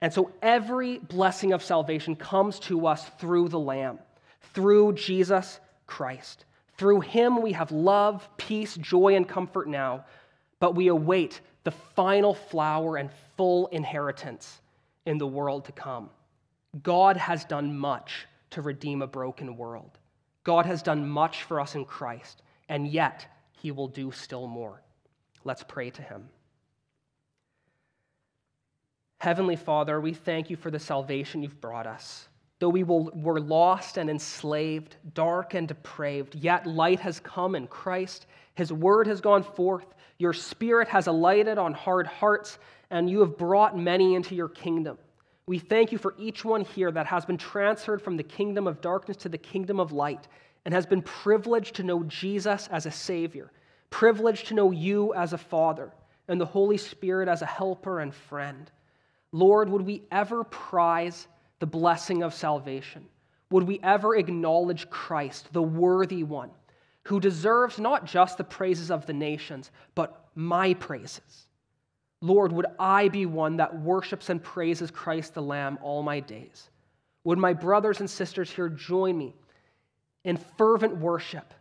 And 0.00 0.12
so 0.12 0.30
every 0.42 0.98
blessing 0.98 1.52
of 1.52 1.62
salvation 1.62 2.14
comes 2.14 2.58
to 2.60 2.86
us 2.86 3.04
through 3.18 3.48
the 3.48 3.58
Lamb, 3.58 3.98
through 4.54 4.92
Jesus 4.92 5.58
Christ. 5.86 6.44
Through 6.76 7.00
him 7.00 7.42
we 7.42 7.52
have 7.52 7.72
love, 7.72 8.28
peace, 8.36 8.76
joy, 8.76 9.16
and 9.16 9.28
comfort 9.28 9.68
now, 9.68 10.04
but 10.60 10.76
we 10.76 10.88
await 10.88 11.40
the 11.64 11.72
final 11.72 12.34
flower 12.34 12.96
and 12.96 13.10
full 13.36 13.66
inheritance 13.68 14.60
in 15.06 15.18
the 15.18 15.26
world 15.26 15.64
to 15.64 15.72
come. 15.72 16.10
God 16.82 17.16
has 17.16 17.44
done 17.44 17.76
much 17.76 18.26
to 18.50 18.62
redeem 18.62 19.02
a 19.02 19.06
broken 19.06 19.56
world. 19.56 19.98
God 20.44 20.66
has 20.66 20.82
done 20.82 21.08
much 21.08 21.42
for 21.42 21.60
us 21.60 21.74
in 21.74 21.84
Christ, 21.84 22.42
and 22.68 22.86
yet 22.86 23.26
he 23.52 23.70
will 23.70 23.88
do 23.88 24.12
still 24.12 24.46
more. 24.46 24.80
Let's 25.44 25.64
pray 25.66 25.90
to 25.90 26.02
him. 26.02 26.28
Heavenly 29.18 29.56
Father, 29.56 30.00
we 30.00 30.14
thank 30.14 30.48
you 30.48 30.56
for 30.56 30.70
the 30.70 30.78
salvation 30.78 31.42
you've 31.42 31.60
brought 31.60 31.86
us. 31.86 32.28
Though 32.60 32.68
we 32.68 32.84
were 32.84 33.40
lost 33.40 33.98
and 33.98 34.08
enslaved, 34.08 34.96
dark 35.14 35.54
and 35.54 35.66
depraved, 35.66 36.36
yet 36.36 36.66
light 36.66 37.00
has 37.00 37.20
come 37.20 37.54
in 37.54 37.66
Christ. 37.66 38.26
His 38.54 38.72
word 38.72 39.06
has 39.06 39.20
gone 39.20 39.42
forth. 39.42 39.86
Your 40.18 40.32
spirit 40.32 40.88
has 40.88 41.06
alighted 41.06 41.58
on 41.58 41.72
hard 41.72 42.06
hearts, 42.06 42.58
and 42.90 43.08
you 43.08 43.20
have 43.20 43.36
brought 43.36 43.78
many 43.78 44.14
into 44.14 44.34
your 44.34 44.48
kingdom. 44.48 44.98
We 45.46 45.58
thank 45.58 45.92
you 45.92 45.98
for 45.98 46.14
each 46.18 46.44
one 46.44 46.62
here 46.62 46.90
that 46.92 47.06
has 47.06 47.24
been 47.24 47.38
transferred 47.38 48.02
from 48.02 48.16
the 48.16 48.22
kingdom 48.22 48.66
of 48.66 48.80
darkness 48.80 49.16
to 49.18 49.28
the 49.28 49.38
kingdom 49.38 49.80
of 49.80 49.92
light 49.92 50.28
and 50.64 50.74
has 50.74 50.86
been 50.86 51.02
privileged 51.02 51.76
to 51.76 51.82
know 51.82 52.02
Jesus 52.04 52.68
as 52.68 52.86
a 52.86 52.90
Savior, 52.90 53.50
privileged 53.90 54.48
to 54.48 54.54
know 54.54 54.70
you 54.70 55.14
as 55.14 55.32
a 55.32 55.38
Father, 55.38 55.92
and 56.28 56.40
the 56.40 56.46
Holy 56.46 56.76
Spirit 56.76 57.28
as 57.28 57.42
a 57.42 57.46
helper 57.46 58.00
and 58.00 58.14
friend. 58.14 58.70
Lord, 59.32 59.68
would 59.68 59.82
we 59.82 60.02
ever 60.10 60.44
prize 60.44 61.28
the 61.58 61.66
blessing 61.66 62.22
of 62.22 62.34
salvation? 62.34 63.06
Would 63.50 63.64
we 63.64 63.80
ever 63.82 64.16
acknowledge 64.16 64.88
Christ, 64.90 65.52
the 65.52 65.62
worthy 65.62 66.22
one, 66.22 66.50
who 67.04 67.20
deserves 67.20 67.78
not 67.78 68.04
just 68.04 68.38
the 68.38 68.44
praises 68.44 68.90
of 68.90 69.06
the 69.06 69.12
nations, 69.12 69.70
but 69.94 70.28
my 70.34 70.74
praises? 70.74 71.46
Lord, 72.20 72.52
would 72.52 72.66
I 72.78 73.08
be 73.08 73.26
one 73.26 73.56
that 73.58 73.80
worships 73.80 74.28
and 74.28 74.42
praises 74.42 74.90
Christ 74.90 75.34
the 75.34 75.42
Lamb 75.42 75.78
all 75.82 76.02
my 76.02 76.20
days? 76.20 76.68
Would 77.24 77.38
my 77.38 77.52
brothers 77.52 78.00
and 78.00 78.10
sisters 78.10 78.50
here 78.50 78.68
join 78.68 79.16
me 79.16 79.34
in 80.24 80.36
fervent 80.36 80.96
worship 80.96 81.54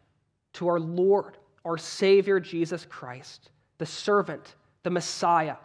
to 0.53 0.67
our 0.67 0.79
Lord, 0.79 1.37
our 1.63 1.77
Savior, 1.77 2.39
Jesus 2.39 2.85
Christ, 2.85 3.51
the 3.77 3.85
servant, 3.85 4.55
the 4.83 4.89
Messiah, 4.89 5.57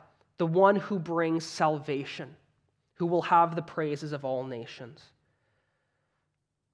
the 0.42 0.46
one 0.46 0.74
who 0.74 0.98
brings 0.98 1.46
salvation, 1.46 2.34
who 2.94 3.06
will 3.06 3.22
have 3.22 3.54
the 3.54 3.62
praises 3.62 4.10
of 4.10 4.24
all 4.24 4.42
nations. 4.42 5.00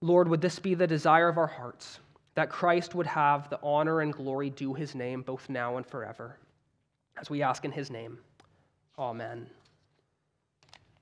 Lord, 0.00 0.26
would 0.26 0.40
this 0.40 0.58
be 0.58 0.72
the 0.72 0.86
desire 0.86 1.28
of 1.28 1.36
our 1.36 1.46
hearts, 1.46 2.00
that 2.34 2.48
Christ 2.48 2.94
would 2.94 3.06
have 3.06 3.50
the 3.50 3.60
honor 3.62 4.00
and 4.00 4.10
glory 4.10 4.48
due 4.48 4.72
his 4.72 4.94
name 4.94 5.20
both 5.20 5.50
now 5.50 5.76
and 5.76 5.84
forever? 5.84 6.38
As 7.20 7.28
we 7.28 7.42
ask 7.42 7.66
in 7.66 7.70
his 7.70 7.90
name, 7.90 8.16
amen. 8.98 9.46